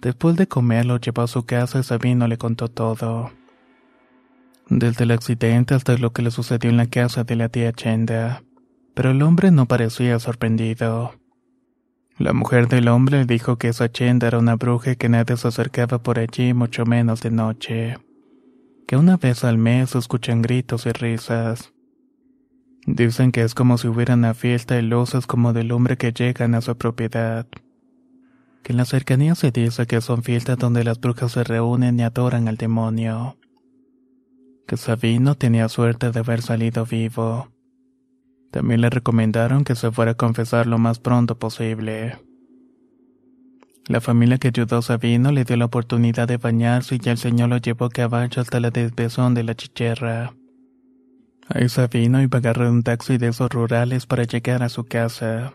Después 0.00 0.36
de 0.36 0.48
comerlo 0.48 0.98
llevó 0.98 1.22
a 1.22 1.28
su 1.28 1.44
casa 1.44 1.78
y 1.78 1.82
Sabino 1.82 2.26
le 2.26 2.38
contó 2.38 2.68
todo. 2.68 3.30
Desde 4.68 5.04
el 5.04 5.10
accidente 5.10 5.74
hasta 5.74 5.96
lo 5.98 6.12
que 6.12 6.22
le 6.22 6.30
sucedió 6.30 6.70
en 6.70 6.76
la 6.76 6.86
casa 6.86 7.24
de 7.24 7.36
la 7.36 7.48
tía 7.48 7.72
Chenda. 7.72 8.42
Pero 8.94 9.10
el 9.10 9.22
hombre 9.22 9.50
no 9.50 9.66
parecía 9.66 10.18
sorprendido. 10.18 11.12
La 12.18 12.32
mujer 12.32 12.68
del 12.68 12.88
hombre 12.88 13.24
dijo 13.24 13.56
que 13.56 13.68
esa 13.68 13.90
chenda 13.90 14.26
era 14.28 14.38
una 14.38 14.56
bruja 14.56 14.94
que 14.94 15.08
nadie 15.08 15.36
se 15.36 15.48
acercaba 15.48 16.02
por 16.02 16.18
allí, 16.18 16.52
mucho 16.52 16.84
menos 16.84 17.22
de 17.22 17.30
noche. 17.30 17.96
Que 18.92 18.98
una 18.98 19.16
vez 19.16 19.42
al 19.42 19.56
mes 19.56 19.94
escuchan 19.94 20.42
gritos 20.42 20.84
y 20.84 20.92
risas. 20.92 21.72
Dicen 22.86 23.32
que 23.32 23.40
es 23.40 23.54
como 23.54 23.78
si 23.78 23.88
hubiera 23.88 24.12
una 24.12 24.34
fiesta 24.34 24.74
de 24.74 24.82
luces 24.82 25.26
como 25.26 25.54
del 25.54 25.72
hombre 25.72 25.96
que 25.96 26.12
llegan 26.12 26.54
a 26.54 26.60
su 26.60 26.76
propiedad. 26.76 27.46
Que 28.62 28.74
en 28.74 28.76
la 28.76 28.84
cercanía 28.84 29.34
se 29.34 29.50
dice 29.50 29.86
que 29.86 30.02
son 30.02 30.22
fiestas 30.22 30.58
donde 30.58 30.84
las 30.84 31.00
brujas 31.00 31.32
se 31.32 31.42
reúnen 31.42 31.98
y 32.00 32.02
adoran 32.02 32.48
al 32.48 32.58
demonio. 32.58 33.38
Que 34.66 34.76
Sabino 34.76 35.36
tenía 35.36 35.70
suerte 35.70 36.10
de 36.10 36.20
haber 36.20 36.42
salido 36.42 36.84
vivo 36.84 37.48
también 38.50 38.82
le 38.82 38.90
recomendaron 38.90 39.64
que 39.64 39.74
se 39.74 39.90
fuera 39.90 40.10
a 40.10 40.16
confesar 40.16 40.66
lo 40.66 40.76
más 40.76 40.98
pronto 40.98 41.38
posible. 41.38 42.18
La 43.88 44.00
familia 44.00 44.38
que 44.38 44.48
ayudó 44.48 44.78
a 44.78 44.82
Sabino 44.82 45.32
le 45.32 45.44
dio 45.44 45.56
la 45.56 45.64
oportunidad 45.64 46.28
de 46.28 46.36
bañarse 46.36 46.98
y 47.02 47.08
el 47.08 47.18
señor 47.18 47.48
lo 47.48 47.56
llevó 47.58 47.86
a 47.86 47.90
caballo 47.90 48.40
hasta 48.40 48.60
la 48.60 48.70
desbezón 48.70 49.34
de 49.34 49.42
la 49.42 49.54
chicherra. 49.54 50.34
Ahí 51.48 51.68
Sabino 51.68 52.22
iba 52.22 52.36
a 52.36 52.40
agarrar 52.40 52.70
un 52.70 52.82
taxi 52.82 53.18
de 53.18 53.28
esos 53.28 53.50
rurales 53.50 54.06
para 54.06 54.22
llegar 54.22 54.62
a 54.62 54.68
su 54.68 54.84
casa. 54.84 55.54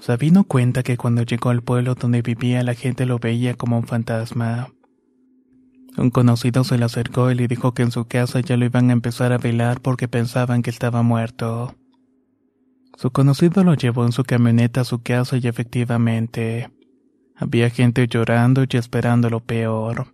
Sabino 0.00 0.44
cuenta 0.44 0.82
que 0.82 0.96
cuando 0.96 1.22
llegó 1.22 1.50
al 1.50 1.62
pueblo 1.62 1.94
donde 1.94 2.22
vivía 2.22 2.62
la 2.62 2.74
gente 2.74 3.06
lo 3.06 3.18
veía 3.18 3.54
como 3.54 3.78
un 3.78 3.86
fantasma. 3.86 4.68
Un 5.96 6.10
conocido 6.10 6.62
se 6.62 6.78
le 6.78 6.84
acercó 6.84 7.30
y 7.30 7.34
le 7.34 7.48
dijo 7.48 7.72
que 7.74 7.82
en 7.82 7.90
su 7.90 8.04
casa 8.04 8.40
ya 8.40 8.56
lo 8.56 8.66
iban 8.66 8.90
a 8.90 8.92
empezar 8.92 9.32
a 9.32 9.38
velar 9.38 9.80
porque 9.80 10.06
pensaban 10.06 10.62
que 10.62 10.70
estaba 10.70 11.02
muerto. 11.02 11.74
Su 12.96 13.10
conocido 13.10 13.64
lo 13.64 13.74
llevó 13.74 14.04
en 14.04 14.12
su 14.12 14.22
camioneta 14.22 14.82
a 14.82 14.84
su 14.84 15.02
casa 15.02 15.36
y 15.38 15.48
efectivamente, 15.48 16.70
había 17.38 17.70
gente 17.70 18.06
llorando 18.08 18.64
y 18.68 18.76
esperando 18.76 19.30
lo 19.30 19.40
peor. 19.40 20.08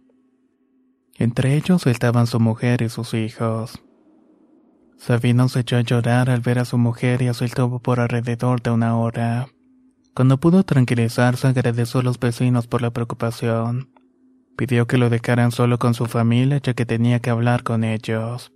Entre 1.17 1.57
ellos 1.57 1.87
estaban 1.87 2.27
su 2.27 2.39
mujer 2.39 2.83
y 2.83 2.89
sus 2.89 3.15
hijos. 3.15 3.81
Sabino 4.99 5.49
se 5.49 5.61
echó 5.61 5.77
a 5.77 5.81
llorar 5.81 6.31
al 6.31 6.41
ver 6.41 6.59
a 6.59 6.65
su 6.65 6.79
mujer 6.79 7.23
y 7.23 7.29
así 7.29 7.47
estuvo 7.47 7.79
por 7.79 8.01
alrededor 8.01 8.63
de 8.63 8.71
una 8.71 8.97
hora. 8.97 9.49
Cuando 10.15 10.39
pudo 10.39 10.65
tranquilizarse 10.65 11.47
agradeció 11.47 12.01
a 12.01 12.03
los 12.03 12.19
vecinos 12.19 12.67
por 12.67 12.83
la 12.83 12.91
preocupación. 12.91 13.91
Pidió 14.57 14.87
que 14.87 14.99
lo 14.99 15.11
dejaran 15.11 15.51
solo 15.51 15.79
con 15.79 15.95
su 15.95 16.07
familia 16.07 16.59
ya 16.63 16.75
que 16.75 16.87
tenía 16.87 17.21
que 17.21 17.31
hablar 17.31 17.65
con 17.65 17.85
ellos. 17.85 18.53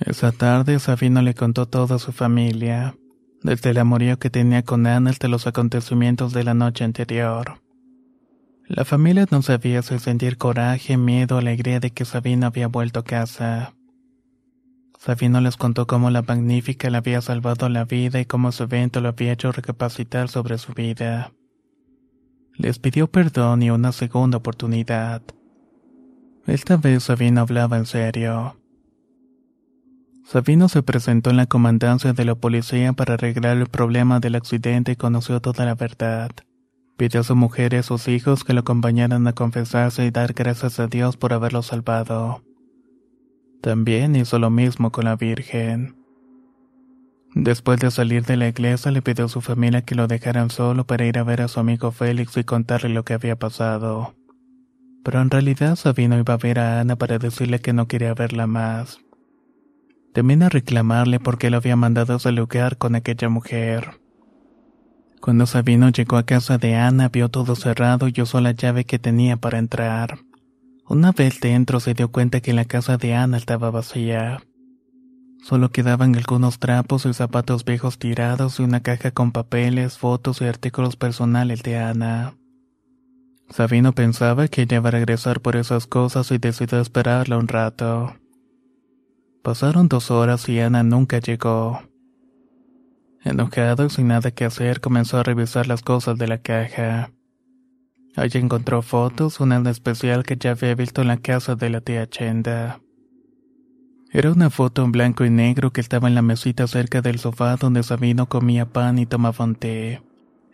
Esa 0.00 0.32
tarde 0.32 0.78
Sabino 0.78 1.22
le 1.22 1.34
contó 1.34 1.68
a 1.72 1.98
su 1.98 2.12
familia, 2.12 2.96
desde 3.42 3.70
el 3.70 3.78
amorío 3.78 4.18
que 4.18 4.30
tenía 4.30 4.62
con 4.62 4.86
Ana 4.86 5.10
hasta 5.10 5.28
los 5.28 5.46
acontecimientos 5.46 6.32
de 6.32 6.44
la 6.44 6.54
noche 6.54 6.84
anterior. 6.84 7.63
La 8.66 8.86
familia 8.86 9.26
no 9.30 9.42
sabía 9.42 9.82
si 9.82 9.98
sentir 9.98 10.38
coraje, 10.38 10.96
miedo 10.96 11.36
o 11.36 11.38
alegría 11.38 11.80
de 11.80 11.90
que 11.90 12.06
Sabino 12.06 12.46
había 12.46 12.66
vuelto 12.66 13.00
a 13.00 13.04
casa. 13.04 13.74
Sabino 14.98 15.42
les 15.42 15.58
contó 15.58 15.86
cómo 15.86 16.08
la 16.08 16.22
magnífica 16.22 16.88
le 16.88 16.96
había 16.96 17.20
salvado 17.20 17.68
la 17.68 17.84
vida 17.84 18.20
y 18.20 18.24
cómo 18.24 18.52
su 18.52 18.62
evento 18.62 19.02
lo 19.02 19.10
había 19.10 19.32
hecho 19.32 19.52
recapacitar 19.52 20.30
sobre 20.30 20.56
su 20.56 20.72
vida. 20.72 21.32
Les 22.54 22.78
pidió 22.78 23.10
perdón 23.10 23.62
y 23.62 23.70
una 23.70 23.92
segunda 23.92 24.38
oportunidad. 24.38 25.20
Esta 26.46 26.78
vez 26.78 27.04
Sabino 27.04 27.42
hablaba 27.42 27.76
en 27.76 27.84
serio. 27.84 28.56
Sabino 30.24 30.70
se 30.70 30.82
presentó 30.82 31.28
en 31.28 31.36
la 31.36 31.46
comandancia 31.46 32.14
de 32.14 32.24
la 32.24 32.34
policía 32.34 32.94
para 32.94 33.14
arreglar 33.14 33.58
el 33.58 33.66
problema 33.66 34.20
del 34.20 34.36
accidente 34.36 34.92
y 34.92 34.96
conoció 34.96 35.40
toda 35.40 35.66
la 35.66 35.74
verdad. 35.74 36.30
Pidió 36.96 37.20
a 37.20 37.24
su 37.24 37.34
mujer 37.34 37.74
y 37.74 37.76
a 37.76 37.82
sus 37.82 38.06
hijos 38.06 38.44
que 38.44 38.52
lo 38.52 38.60
acompañaran 38.60 39.26
a 39.26 39.32
confesarse 39.32 40.06
y 40.06 40.10
dar 40.10 40.32
gracias 40.32 40.78
a 40.78 40.86
Dios 40.86 41.16
por 41.16 41.32
haberlo 41.32 41.62
salvado. 41.62 42.42
También 43.60 44.14
hizo 44.14 44.38
lo 44.38 44.50
mismo 44.50 44.92
con 44.92 45.06
la 45.06 45.16
Virgen. 45.16 45.96
Después 47.34 47.80
de 47.80 47.90
salir 47.90 48.24
de 48.24 48.36
la 48.36 48.46
iglesia 48.46 48.92
le 48.92 49.02
pidió 49.02 49.24
a 49.24 49.28
su 49.28 49.40
familia 49.40 49.82
que 49.82 49.96
lo 49.96 50.06
dejaran 50.06 50.50
solo 50.50 50.86
para 50.86 51.04
ir 51.04 51.18
a 51.18 51.24
ver 51.24 51.42
a 51.42 51.48
su 51.48 51.58
amigo 51.58 51.90
Félix 51.90 52.36
y 52.36 52.44
contarle 52.44 52.90
lo 52.90 53.04
que 53.04 53.14
había 53.14 53.36
pasado. 53.36 54.14
Pero 55.02 55.20
en 55.20 55.30
realidad 55.30 55.74
Sabino 55.74 56.16
iba 56.16 56.34
a 56.34 56.38
ver 56.38 56.60
a 56.60 56.80
Ana 56.80 56.94
para 56.94 57.18
decirle 57.18 57.60
que 57.60 57.72
no 57.72 57.88
quería 57.88 58.14
verla 58.14 58.46
más. 58.46 59.00
También 60.12 60.44
a 60.44 60.48
reclamarle 60.48 61.18
porque 61.18 61.50
lo 61.50 61.56
había 61.56 61.74
mandado 61.74 62.14
a 62.14 62.18
saludar 62.20 62.78
con 62.78 62.94
aquella 62.94 63.28
mujer. 63.28 64.00
Cuando 65.24 65.46
Sabino 65.46 65.88
llegó 65.88 66.18
a 66.18 66.24
casa 66.24 66.58
de 66.58 66.76
Ana 66.76 67.08
vio 67.08 67.30
todo 67.30 67.56
cerrado 67.56 68.08
y 68.08 68.20
usó 68.20 68.42
la 68.42 68.50
llave 68.50 68.84
que 68.84 68.98
tenía 68.98 69.38
para 69.38 69.58
entrar. 69.58 70.18
Una 70.86 71.12
vez 71.12 71.40
dentro 71.40 71.80
se 71.80 71.94
dio 71.94 72.12
cuenta 72.12 72.42
que 72.42 72.52
la 72.52 72.66
casa 72.66 72.98
de 72.98 73.14
Ana 73.14 73.38
estaba 73.38 73.70
vacía. 73.70 74.42
Solo 75.42 75.70
quedaban 75.70 76.14
algunos 76.14 76.58
trapos 76.58 77.06
y 77.06 77.14
zapatos 77.14 77.64
viejos 77.64 77.98
tirados 77.98 78.60
y 78.60 78.64
una 78.64 78.80
caja 78.80 79.12
con 79.12 79.32
papeles, 79.32 79.96
fotos 79.96 80.42
y 80.42 80.44
artículos 80.44 80.96
personales 80.96 81.62
de 81.62 81.78
Ana. 81.78 82.34
Sabino 83.48 83.94
pensaba 83.94 84.48
que 84.48 84.60
ella 84.60 84.76
iba 84.76 84.88
a 84.88 84.92
regresar 84.92 85.40
por 85.40 85.56
esas 85.56 85.86
cosas 85.86 86.30
y 86.32 86.36
decidió 86.36 86.82
esperarla 86.82 87.38
un 87.38 87.48
rato. 87.48 88.14
Pasaron 89.42 89.88
dos 89.88 90.10
horas 90.10 90.46
y 90.50 90.60
Ana 90.60 90.82
nunca 90.82 91.18
llegó. 91.18 91.80
Enojado 93.24 93.86
y 93.86 93.90
sin 93.90 94.08
nada 94.08 94.30
que 94.30 94.44
hacer, 94.44 94.82
comenzó 94.82 95.18
a 95.18 95.22
revisar 95.22 95.66
las 95.66 95.82
cosas 95.82 96.18
de 96.18 96.28
la 96.28 96.38
caja. 96.38 97.10
Allí 98.16 98.38
encontró 98.38 98.82
fotos, 98.82 99.40
una 99.40 99.56
en 99.56 99.66
especial 99.66 100.24
que 100.24 100.36
ya 100.36 100.52
había 100.52 100.74
visto 100.74 101.00
en 101.00 101.08
la 101.08 101.16
casa 101.16 101.56
de 101.56 101.70
la 101.70 101.80
tía 101.80 102.06
Chenda. 102.06 102.80
Era 104.12 104.30
una 104.30 104.50
foto 104.50 104.84
en 104.84 104.92
blanco 104.92 105.24
y 105.24 105.30
negro 105.30 105.72
que 105.72 105.80
estaba 105.80 106.06
en 106.06 106.14
la 106.14 106.22
mesita 106.22 106.68
cerca 106.68 107.00
del 107.00 107.18
sofá 107.18 107.56
donde 107.56 107.82
Sabino 107.82 108.28
comía 108.28 108.66
pan 108.66 108.98
y 108.98 109.06
tomaba 109.06 109.44
un 109.44 109.56
té. 109.56 110.02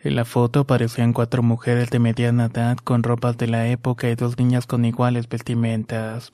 En 0.02 0.14
la 0.14 0.24
foto 0.24 0.60
aparecían 0.60 1.12
cuatro 1.12 1.42
mujeres 1.42 1.90
de 1.90 1.98
mediana 1.98 2.46
edad 2.46 2.78
con 2.78 3.02
ropas 3.02 3.36
de 3.36 3.48
la 3.48 3.68
época 3.68 4.08
y 4.08 4.14
dos 4.14 4.38
niñas 4.38 4.66
con 4.66 4.86
iguales 4.86 5.28
vestimentas. 5.28 6.30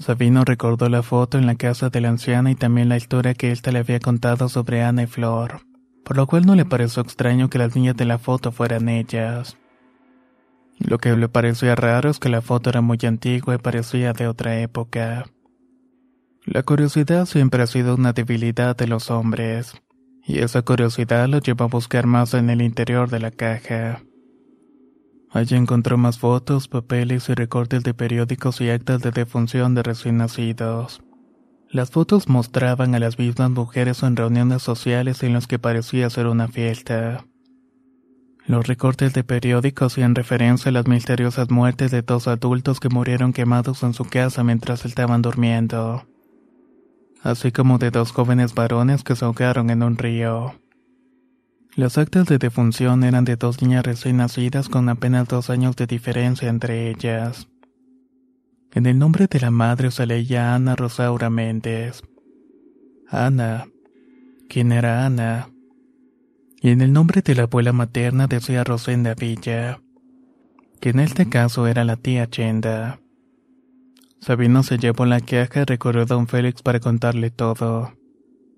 Sabino 0.00 0.46
recordó 0.46 0.88
la 0.88 1.02
foto 1.02 1.36
en 1.36 1.44
la 1.44 1.56
casa 1.56 1.90
de 1.90 2.00
la 2.00 2.08
anciana 2.08 2.50
y 2.50 2.54
también 2.54 2.88
la 2.88 2.96
historia 2.96 3.34
que 3.34 3.52
ésta 3.52 3.70
le 3.70 3.80
había 3.80 4.00
contado 4.00 4.48
sobre 4.48 4.82
Ana 4.82 5.02
y 5.02 5.06
Flor, 5.06 5.60
por 6.04 6.16
lo 6.16 6.26
cual 6.26 6.46
no 6.46 6.54
le 6.54 6.64
pareció 6.64 7.02
extraño 7.02 7.50
que 7.50 7.58
las 7.58 7.76
niñas 7.76 7.96
de 7.96 8.06
la 8.06 8.18
foto 8.18 8.50
fueran 8.50 8.88
ellas. 8.88 9.58
Lo 10.78 10.96
que 10.96 11.14
le 11.14 11.28
parecía 11.28 11.74
raro 11.74 12.08
es 12.08 12.18
que 12.18 12.30
la 12.30 12.40
foto 12.40 12.70
era 12.70 12.80
muy 12.80 12.98
antigua 13.02 13.54
y 13.54 13.58
parecía 13.58 14.14
de 14.14 14.26
otra 14.26 14.58
época. 14.60 15.26
La 16.46 16.62
curiosidad 16.62 17.26
siempre 17.26 17.62
ha 17.62 17.66
sido 17.66 17.94
una 17.94 18.14
debilidad 18.14 18.74
de 18.74 18.86
los 18.86 19.10
hombres, 19.10 19.74
y 20.24 20.38
esa 20.38 20.62
curiosidad 20.62 21.28
lo 21.28 21.40
llevó 21.40 21.64
a 21.64 21.68
buscar 21.68 22.06
más 22.06 22.32
en 22.32 22.48
el 22.48 22.62
interior 22.62 23.10
de 23.10 23.20
la 23.20 23.30
caja. 23.30 24.00
Allí 25.30 25.56
encontró 25.56 25.96
más 25.96 26.18
fotos, 26.18 26.68
papeles 26.68 27.28
y 27.28 27.34
recortes 27.34 27.82
de 27.82 27.94
periódicos 27.94 28.60
y 28.60 28.70
actas 28.70 29.00
de 29.00 29.10
defunción 29.12 29.74
de 29.74 29.82
recién 29.82 30.16
nacidos. 30.16 31.02
Las 31.68 31.90
fotos 31.90 32.28
mostraban 32.28 32.94
a 32.94 32.98
las 32.98 33.18
mismas 33.18 33.50
mujeres 33.50 34.02
en 34.02 34.16
reuniones 34.16 34.62
sociales 34.62 35.22
en 35.22 35.32
las 35.32 35.46
que 35.46 35.58
parecía 35.58 36.10
ser 36.10 36.26
una 36.26 36.48
fiesta. 36.48 37.24
Los 38.46 38.66
recortes 38.66 39.12
de 39.14 39.22
periódicos 39.22 39.92
hacían 39.92 40.16
referencia 40.16 40.70
a 40.70 40.72
las 40.72 40.88
misteriosas 40.88 41.50
muertes 41.50 41.92
de 41.92 42.02
dos 42.02 42.26
adultos 42.26 42.80
que 42.80 42.88
murieron 42.88 43.32
quemados 43.32 43.84
en 43.84 43.94
su 43.94 44.04
casa 44.04 44.42
mientras 44.42 44.84
estaban 44.84 45.22
durmiendo 45.22 46.04
así 47.22 47.52
como 47.52 47.78
de 47.78 47.90
dos 47.90 48.12
jóvenes 48.12 48.54
varones 48.54 49.04
que 49.04 49.16
se 49.16 49.24
ahogaron 49.24 49.70
en 49.70 49.82
un 49.82 49.96
río. 49.96 50.54
Las 51.76 51.98
actas 51.98 52.26
de 52.26 52.38
defunción 52.38 53.04
eran 53.04 53.24
de 53.24 53.36
dos 53.36 53.62
niñas 53.62 53.84
recién 53.84 54.16
nacidas 54.16 54.68
con 54.68 54.88
apenas 54.88 55.28
dos 55.28 55.50
años 55.50 55.76
de 55.76 55.86
diferencia 55.86 56.48
entre 56.48 56.90
ellas. 56.90 57.48
En 58.72 58.86
el 58.86 58.98
nombre 58.98 59.26
de 59.28 59.40
la 59.40 59.50
madre 59.50 59.90
se 59.90 60.06
leía 60.06 60.54
Ana 60.54 60.76
Rosaura 60.76 61.30
Méndez. 61.30 62.02
Ana. 63.08 63.66
¿Quién 64.48 64.72
era 64.72 65.06
Ana? 65.06 65.48
Y 66.60 66.70
en 66.70 66.80
el 66.80 66.92
nombre 66.92 67.22
de 67.22 67.34
la 67.34 67.44
abuela 67.44 67.72
materna 67.72 68.26
decía 68.26 68.64
Rosenda 68.64 69.14
Villa, 69.14 69.80
que 70.80 70.90
en 70.90 71.00
este 71.00 71.28
caso 71.28 71.66
era 71.66 71.84
la 71.84 71.96
tía 71.96 72.28
Chenda. 72.28 73.00
Sabino 74.20 74.62
se 74.62 74.76
llevó 74.76 75.06
la 75.06 75.20
caja 75.20 75.62
y 75.62 75.64
recorrió 75.64 76.02
a 76.02 76.06
don 76.06 76.26
Félix 76.26 76.62
para 76.62 76.80
contarle 76.80 77.30
todo. 77.30 77.92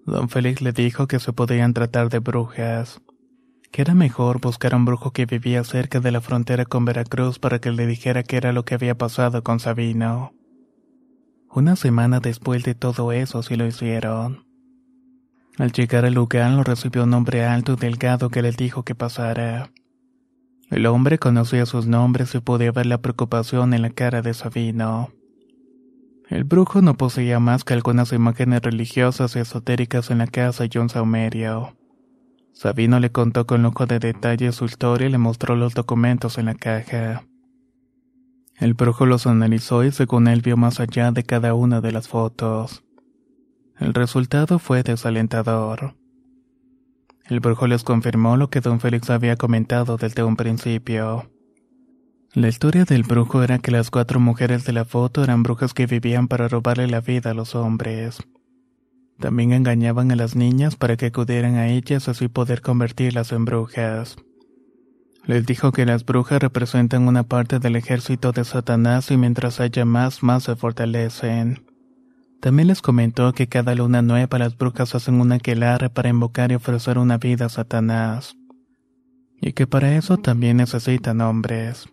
Don 0.05 0.29
Félix 0.29 0.61
le 0.63 0.73
dijo 0.73 1.07
que 1.07 1.21
se 1.21 1.33
podían 1.33 1.75
tratar 1.75 2.09
de 2.09 2.19
brujas, 2.19 3.01
que 3.71 3.83
era 3.83 3.95
mejor 3.95 4.41
buscar 4.41 4.75
a 4.75 4.77
un 4.77 4.85
brujo 4.85 5.13
que 5.13 5.27
vivía 5.27 5.63
cerca 5.63 6.01
de 6.01 6.11
la 6.11 6.21
frontera 6.21 6.65
con 6.65 6.85
Veracruz 6.85 7.39
para 7.39 7.61
que 7.61 7.71
le 7.71 7.87
dijera 7.87 8.25
qué 8.25 8.37
era 8.37 8.53
lo 8.53 8.65
que 8.65 8.75
había 8.75 8.97
pasado 8.97 9.45
con 9.45 9.61
Sabino. 9.61 10.33
Una 11.51 11.77
semana 11.77 12.19
después 12.19 12.65
de 12.65 12.75
todo 12.75 13.13
eso 13.13 13.43
sí 13.43 13.57
lo 13.57 13.67
hicieron. 13.67 14.45
Al 15.59 15.71
llegar 15.71 16.05
al 16.05 16.15
lugar 16.15 16.51
lo 16.51 16.65
recibió 16.65 17.05
un 17.05 17.15
hombre 17.15 17.45
alto 17.45 17.75
y 17.75 17.77
delgado 17.77 18.31
que 18.31 18.43
le 18.43 18.51
dijo 18.53 18.85
que 18.85 18.95
pasara. 18.95 19.71
El 20.71 20.87
hombre 20.87 21.19
conocía 21.19 21.67
sus 21.67 21.87
nombres 21.87 22.35
y 22.35 22.41
podía 22.41 22.73
ver 22.73 22.87
la 22.87 22.99
preocupación 22.99 23.75
en 23.75 23.83
la 23.83 23.91
cara 23.91 24.23
de 24.23 24.35
Sabino. 24.35 25.11
El 26.33 26.45
brujo 26.45 26.81
no 26.81 26.95
poseía 26.95 27.41
más 27.41 27.63
que 27.63 27.75
algunas 27.75 28.11
imágenes 28.11 28.63
religiosas 28.63 29.37
y 29.37 29.41
esotéricas 29.41 30.11
en 30.11 30.17
la 30.17 30.27
casa 30.27 30.65
un 30.77 30.89
saumerio. 30.89 31.77
Sabino 32.55 33.01
le 33.01 33.13
contó 33.13 33.47
con 33.47 33.63
lujo 33.63 33.85
de 33.85 33.99
detalle 33.99 34.51
su 34.53 34.65
historia 34.65 35.09
y 35.09 35.11
le 35.11 35.19
mostró 35.19 35.57
los 35.57 35.75
documentos 35.75 36.39
en 36.39 36.47
la 36.47 36.55
caja. 36.55 37.27
El 38.57 38.73
brujo 38.73 39.05
los 39.05 39.27
analizó 39.27 39.85
y 39.85 39.93
según 39.93 40.27
él 40.27 40.41
vio 40.41 40.57
más 40.57 40.81
allá 40.81 41.13
de 41.13 41.23
cada 41.23 41.53
una 41.53 41.83
de 41.83 41.93
las 41.93 42.09
fotos. 42.09 42.83
El 43.79 43.93
resultado 43.93 44.59
fue 44.59 44.83
desalentador. 44.83 45.97
El 47.27 47.41
brujo 47.41 47.67
les 47.67 47.85
confirmó 47.85 48.39
lo 48.39 48.49
que 48.49 48.63
don 48.63 48.81
Félix 48.81 49.11
había 49.11 49.37
comentado 49.37 49.99
desde 49.99 50.23
un 50.25 50.37
principio. 50.37 51.31
La 52.35 52.49
historia 52.49 52.87
del 52.87 53.03
brujo 53.03 53.43
era 53.43 53.59
que 53.59 53.71
las 53.71 53.91
cuatro 53.91 54.19
mujeres 54.19 54.65
de 54.65 54.73
la 54.73 54.87
foto 54.87 55.23
eran 55.23 55.43
brujas 55.43 55.75
que 55.75 55.85
vivían 55.85 56.29
para 56.29 56.49
robarle 56.49 56.87
la 56.87 57.03
vida 57.03 57.33
a 57.33 57.35
los 57.35 57.55
hombres. 57.55 58.23
También 59.21 59.53
engañaban 59.53 60.11
a 60.11 60.17
las 60.17 60.35
niñas 60.35 60.77
para 60.77 60.97
que 60.97 61.07
acudieran 61.07 61.57
a 61.57 61.69
ellas 61.69 62.09
así 62.09 62.29
poder 62.29 62.63
convertirlas 62.63 63.33
en 63.33 63.45
brujas. 63.45 64.17
Les 65.27 65.45
dijo 65.45 65.73
que 65.73 65.85
las 65.85 66.07
brujas 66.07 66.41
representan 66.41 67.07
una 67.07 67.23
parte 67.23 67.59
del 67.59 67.77
ejército 67.77 68.33
de 68.33 68.47
Satanás 68.47 69.11
y 69.11 69.19
mientras 69.19 69.61
haya 69.61 69.85
más, 69.85 70.23
más 70.23 70.45
se 70.45 70.57
fortalecen. 70.57 71.67
También 72.41 72.69
les 72.69 72.81
comentó 72.81 73.35
que 73.35 73.47
cada 73.47 73.75
luna 73.75 74.01
nueva 74.01 74.39
las 74.39 74.57
brujas 74.57 74.95
hacen 74.95 75.21
una 75.21 75.35
aquelarre 75.35 75.91
para 75.91 76.09
invocar 76.09 76.51
y 76.51 76.55
ofrecer 76.55 76.97
una 76.97 77.19
vida 77.19 77.45
a 77.45 77.51
Satanás. 77.51 78.39
Y 79.39 79.53
que 79.53 79.67
para 79.67 79.95
eso 79.97 80.17
también 80.17 80.57
necesitan 80.57 81.21
hombres. 81.21 81.92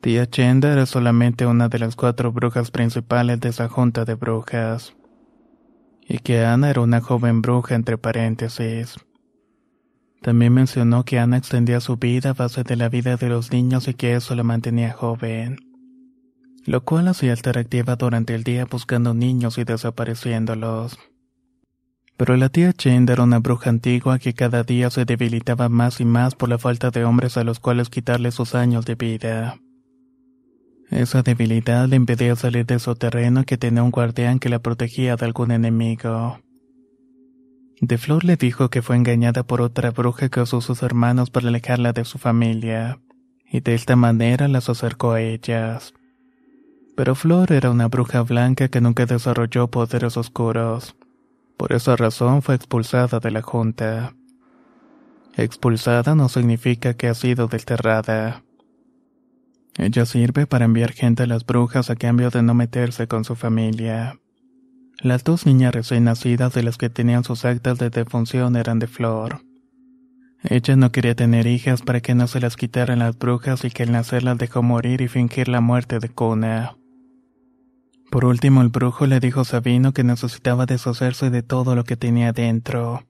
Tía 0.00 0.26
Chenda 0.26 0.72
era 0.72 0.86
solamente 0.86 1.46
una 1.46 1.68
de 1.68 1.78
las 1.78 1.96
cuatro 1.96 2.32
brujas 2.32 2.70
principales 2.70 3.40
de 3.40 3.48
esa 3.48 3.68
junta 3.68 4.04
de 4.04 4.14
brujas. 4.14 4.94
Y 6.08 6.18
que 6.18 6.44
Ana 6.44 6.70
era 6.70 6.82
una 6.82 7.00
joven 7.00 7.42
bruja 7.42 7.74
entre 7.74 7.98
paréntesis. 7.98 8.96
También 10.22 10.54
mencionó 10.54 11.04
que 11.04 11.18
Ana 11.18 11.36
extendía 11.36 11.80
su 11.80 11.96
vida 11.96 12.30
a 12.30 12.34
base 12.34 12.62
de 12.62 12.76
la 12.76 12.88
vida 12.88 13.16
de 13.16 13.28
los 13.28 13.52
niños 13.52 13.88
y 13.88 13.94
que 13.94 14.14
eso 14.14 14.34
la 14.34 14.42
mantenía 14.42 14.92
joven. 14.92 15.58
Lo 16.64 16.84
cual 16.84 17.08
hacía 17.08 17.32
estar 17.32 17.58
activa 17.58 17.96
durante 17.96 18.34
el 18.34 18.42
día 18.42 18.64
buscando 18.64 19.14
niños 19.14 19.58
y 19.58 19.64
desapareciéndolos. 19.64 20.98
Pero 22.16 22.36
la 22.36 22.48
tía 22.48 22.72
Chenda 22.72 23.12
era 23.12 23.24
una 23.24 23.40
bruja 23.40 23.70
antigua 23.70 24.18
que 24.18 24.34
cada 24.34 24.62
día 24.62 24.90
se 24.90 25.04
debilitaba 25.04 25.68
más 25.68 26.00
y 26.00 26.04
más 26.04 26.34
por 26.34 26.48
la 26.48 26.58
falta 26.58 26.90
de 26.90 27.04
hombres 27.04 27.36
a 27.36 27.44
los 27.44 27.60
cuales 27.60 27.90
quitarle 27.90 28.30
sus 28.30 28.54
años 28.54 28.86
de 28.86 28.94
vida. 28.94 29.58
Esa 30.90 31.22
debilidad 31.22 31.88
le 31.88 31.96
impedía 31.96 32.36
salir 32.36 32.64
de 32.64 32.78
su 32.78 32.94
terreno 32.94 33.44
que 33.44 33.58
tenía 33.58 33.82
un 33.82 33.90
guardián 33.90 34.38
que 34.38 34.48
la 34.48 34.60
protegía 34.60 35.16
de 35.16 35.26
algún 35.26 35.50
enemigo. 35.50 36.38
De 37.80 37.98
Flor 37.98 38.24
le 38.24 38.36
dijo 38.36 38.70
que 38.70 38.82
fue 38.82 38.96
engañada 38.96 39.42
por 39.42 39.60
otra 39.60 39.90
bruja 39.90 40.28
que 40.28 40.40
usó 40.40 40.60
sus 40.60 40.82
hermanos 40.82 41.30
para 41.30 41.48
alejarla 41.48 41.92
de 41.92 42.04
su 42.04 42.18
familia, 42.18 43.00
y 43.50 43.60
de 43.60 43.74
esta 43.74 43.96
manera 43.96 44.48
las 44.48 44.68
acercó 44.68 45.12
a 45.12 45.20
ellas. 45.20 45.92
Pero 46.96 47.14
Flor 47.14 47.52
era 47.52 47.70
una 47.70 47.88
bruja 47.88 48.22
blanca 48.22 48.68
que 48.68 48.80
nunca 48.80 49.04
desarrolló 49.04 49.68
poderes 49.70 50.16
oscuros. 50.16 50.96
Por 51.58 51.72
esa 51.72 51.96
razón 51.96 52.42
fue 52.42 52.54
expulsada 52.54 53.18
de 53.20 53.30
la 53.30 53.42
junta. 53.42 54.14
Expulsada 55.36 56.14
no 56.14 56.30
significa 56.30 56.94
que 56.94 57.08
ha 57.08 57.14
sido 57.14 57.48
desterrada. 57.48 58.45
Ella 59.78 60.06
sirve 60.06 60.46
para 60.46 60.64
enviar 60.64 60.92
gente 60.92 61.24
a 61.24 61.26
las 61.26 61.44
brujas 61.44 61.90
a 61.90 61.96
cambio 61.96 62.30
de 62.30 62.42
no 62.42 62.54
meterse 62.54 63.06
con 63.06 63.24
su 63.24 63.36
familia. 63.36 64.18
Las 65.00 65.22
dos 65.22 65.44
niñas 65.44 65.74
recién 65.74 66.04
nacidas 66.04 66.54
de 66.54 66.62
las 66.62 66.78
que 66.78 66.88
tenían 66.88 67.24
sus 67.24 67.44
actas 67.44 67.78
de 67.78 67.90
defunción 67.90 68.56
eran 68.56 68.78
de 68.78 68.86
Flor. 68.86 69.42
Ella 70.42 70.76
no 70.76 70.92
quería 70.92 71.14
tener 71.14 71.46
hijas 71.46 71.82
para 71.82 72.00
que 72.00 72.14
no 72.14 72.26
se 72.26 72.40
las 72.40 72.56
quitaran 72.56 73.00
las 73.00 73.18
brujas 73.18 73.64
y 73.64 73.70
que 73.70 73.82
al 73.82 73.92
nacer 73.92 74.22
las 74.22 74.38
dejó 74.38 74.62
morir 74.62 75.02
y 75.02 75.08
fingir 75.08 75.48
la 75.48 75.60
muerte 75.60 75.98
de 75.98 76.08
Cuna. 76.08 76.76
Por 78.10 78.24
último, 78.24 78.62
el 78.62 78.68
brujo 78.68 79.06
le 79.06 79.20
dijo 79.20 79.40
a 79.40 79.44
Sabino 79.44 79.92
que 79.92 80.04
necesitaba 80.04 80.64
deshacerse 80.64 81.28
de 81.28 81.42
todo 81.42 81.74
lo 81.74 81.84
que 81.84 81.96
tenía 81.96 82.32
dentro, 82.32 83.04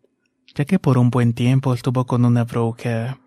ya 0.54 0.64
que 0.64 0.80
por 0.80 0.98
un 0.98 1.10
buen 1.10 1.32
tiempo 1.34 1.74
estuvo 1.74 2.06
con 2.06 2.24
una 2.24 2.44
bruja 2.44 3.18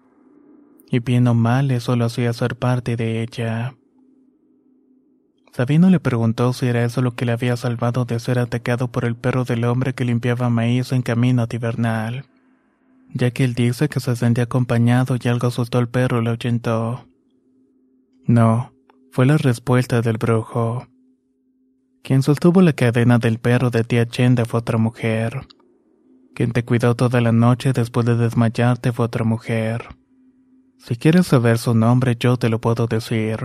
y 0.90 1.00
bien 1.00 1.28
o 1.28 1.34
mal 1.34 1.72
eso 1.72 1.96
lo 1.96 2.06
hacía 2.06 2.34
ser 2.34 2.56
parte 2.56 2.96
de 2.96 3.22
ella. 3.22 3.76
Sabino 5.54 5.90
le 5.90 6.00
preguntó 6.00 6.54
si 6.54 6.68
era 6.68 6.86
eso 6.86 7.02
lo 7.02 7.16
que 7.16 7.26
le 7.26 7.32
había 7.32 7.58
salvado 7.58 8.06
de 8.06 8.20
ser 8.20 8.40
atacado 8.40 8.92
por 8.92 9.06
el 9.06 9.16
perro 9.16 9.44
del 9.44 9.66
hombre 9.66 9.94
que 9.94 10.06
limpiaba 10.06 10.50
maíz 10.50 10.92
en 10.92 11.02
camino 11.02 11.44
a 11.44 11.48
ya 13.14 13.32
que 13.32 13.44
él 13.44 13.56
dice 13.56 13.90
que 13.90 14.00
se 14.00 14.16
sentía 14.16 14.46
acompañado 14.46 15.18
y 15.22 15.28
algo 15.28 15.48
asustó 15.48 15.80
al 15.80 15.90
perro 15.90 16.22
y 16.22 16.24
lo 16.24 16.32
ahuyentó. 16.32 17.06
No, 18.26 18.72
fue 19.12 19.26
la 19.26 19.38
respuesta 19.38 20.02
del 20.02 20.18
brujo. 20.18 20.88
Quien 22.04 22.24
sostuvo 22.24 22.62
la 22.62 22.74
cadena 22.74 23.18
del 23.18 23.40
perro 23.40 23.72
de 23.72 23.84
tía 23.84 24.06
Chenda 24.06 24.46
fue 24.46 24.60
otra 24.60 24.78
mujer. 24.78 25.48
Quien 26.36 26.52
te 26.52 26.64
cuidó 26.64 26.96
toda 26.96 27.20
la 27.22 27.32
noche 27.32 27.74
después 27.74 28.06
de 28.06 28.16
desmayarte 28.16 28.92
fue 28.94 29.06
otra 29.06 29.26
mujer. 29.26 29.90
Si 30.80 30.96
quieres 30.96 31.28
saber 31.28 31.58
su 31.58 31.76
nombre, 31.76 32.16
yo 32.20 32.38
te 32.38 32.50
lo 32.50 32.60
puedo 32.60 32.88
decir. 32.88 33.38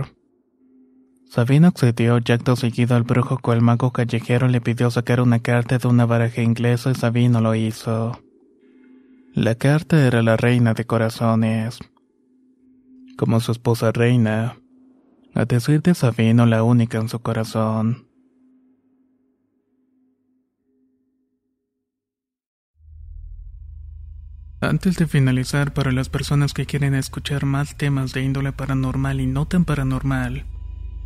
Sabino 1.29 1.67
accedió 1.67 2.17
y 2.25 2.31
acto 2.31 2.55
seguido 2.55 2.95
al 2.95 3.03
brujo 3.03 3.39
el 3.51 3.61
mago 3.61 3.91
callejero 3.91 4.47
le 4.47 4.61
pidió 4.61 4.89
sacar 4.89 5.19
una 5.19 5.39
carta 5.39 5.77
de 5.77 5.87
una 5.87 6.05
baraja 6.05 6.41
inglesa 6.41 6.91
y 6.91 6.95
Sabino 6.95 7.41
lo 7.41 7.53
hizo. 7.55 8.19
La 9.33 9.55
carta 9.55 10.07
era 10.07 10.23
la 10.23 10.37
reina 10.37 10.73
de 10.73 10.85
corazones. 10.85 11.79
Como 13.17 13.41
su 13.41 13.51
esposa 13.51 13.91
reina, 13.91 14.57
a 15.33 15.45
decir 15.45 15.81
de 15.81 15.93
Sabino 15.93 16.45
la 16.45 16.63
única 16.63 16.99
en 16.99 17.09
su 17.09 17.19
corazón. 17.19 18.04
Antes 24.65 24.95
de 24.95 25.05
finalizar, 25.05 25.73
para 25.73 25.91
las 25.91 26.09
personas 26.09 26.53
que 26.53 26.65
quieren 26.65 26.95
escuchar 26.95 27.45
más 27.45 27.77
temas 27.77 28.13
de 28.13 28.23
índole 28.23 28.51
paranormal 28.51 29.21
y 29.21 29.27
no 29.27 29.45
tan 29.45 29.63
paranormal, 29.63 30.43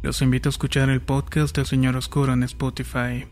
los 0.02 0.22
invito 0.22 0.48
a 0.48 0.52
escuchar 0.52 0.90
el 0.90 1.02
podcast 1.02 1.58
de 1.58 1.66
Señor 1.66 1.98
Oscuro 1.98 2.32
en 2.32 2.44
Spotify. 2.44 3.28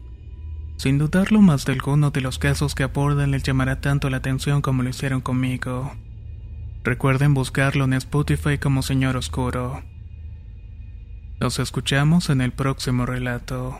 Sin 0.76 0.98
dudarlo, 0.98 1.42
más 1.42 1.66
de 1.66 1.72
alguno 1.72 2.12
de 2.12 2.20
los 2.20 2.40
casos 2.40 2.76
que 2.76 2.84
abordan 2.84 3.32
les 3.32 3.44
llamará 3.44 3.80
tanto 3.80 4.10
la 4.10 4.18
atención 4.18 4.62
como 4.62 4.84
lo 4.84 4.90
hicieron 4.90 5.22
conmigo. 5.22 5.96
Recuerden 6.84 7.34
buscarlo 7.34 7.86
en 7.86 7.94
Spotify 7.94 8.58
como 8.58 8.82
Señor 8.82 9.16
Oscuro. 9.16 9.82
Nos 11.40 11.58
escuchamos 11.60 12.30
en 12.30 12.42
el 12.42 12.52
próximo 12.52 13.06
relato. 13.06 13.80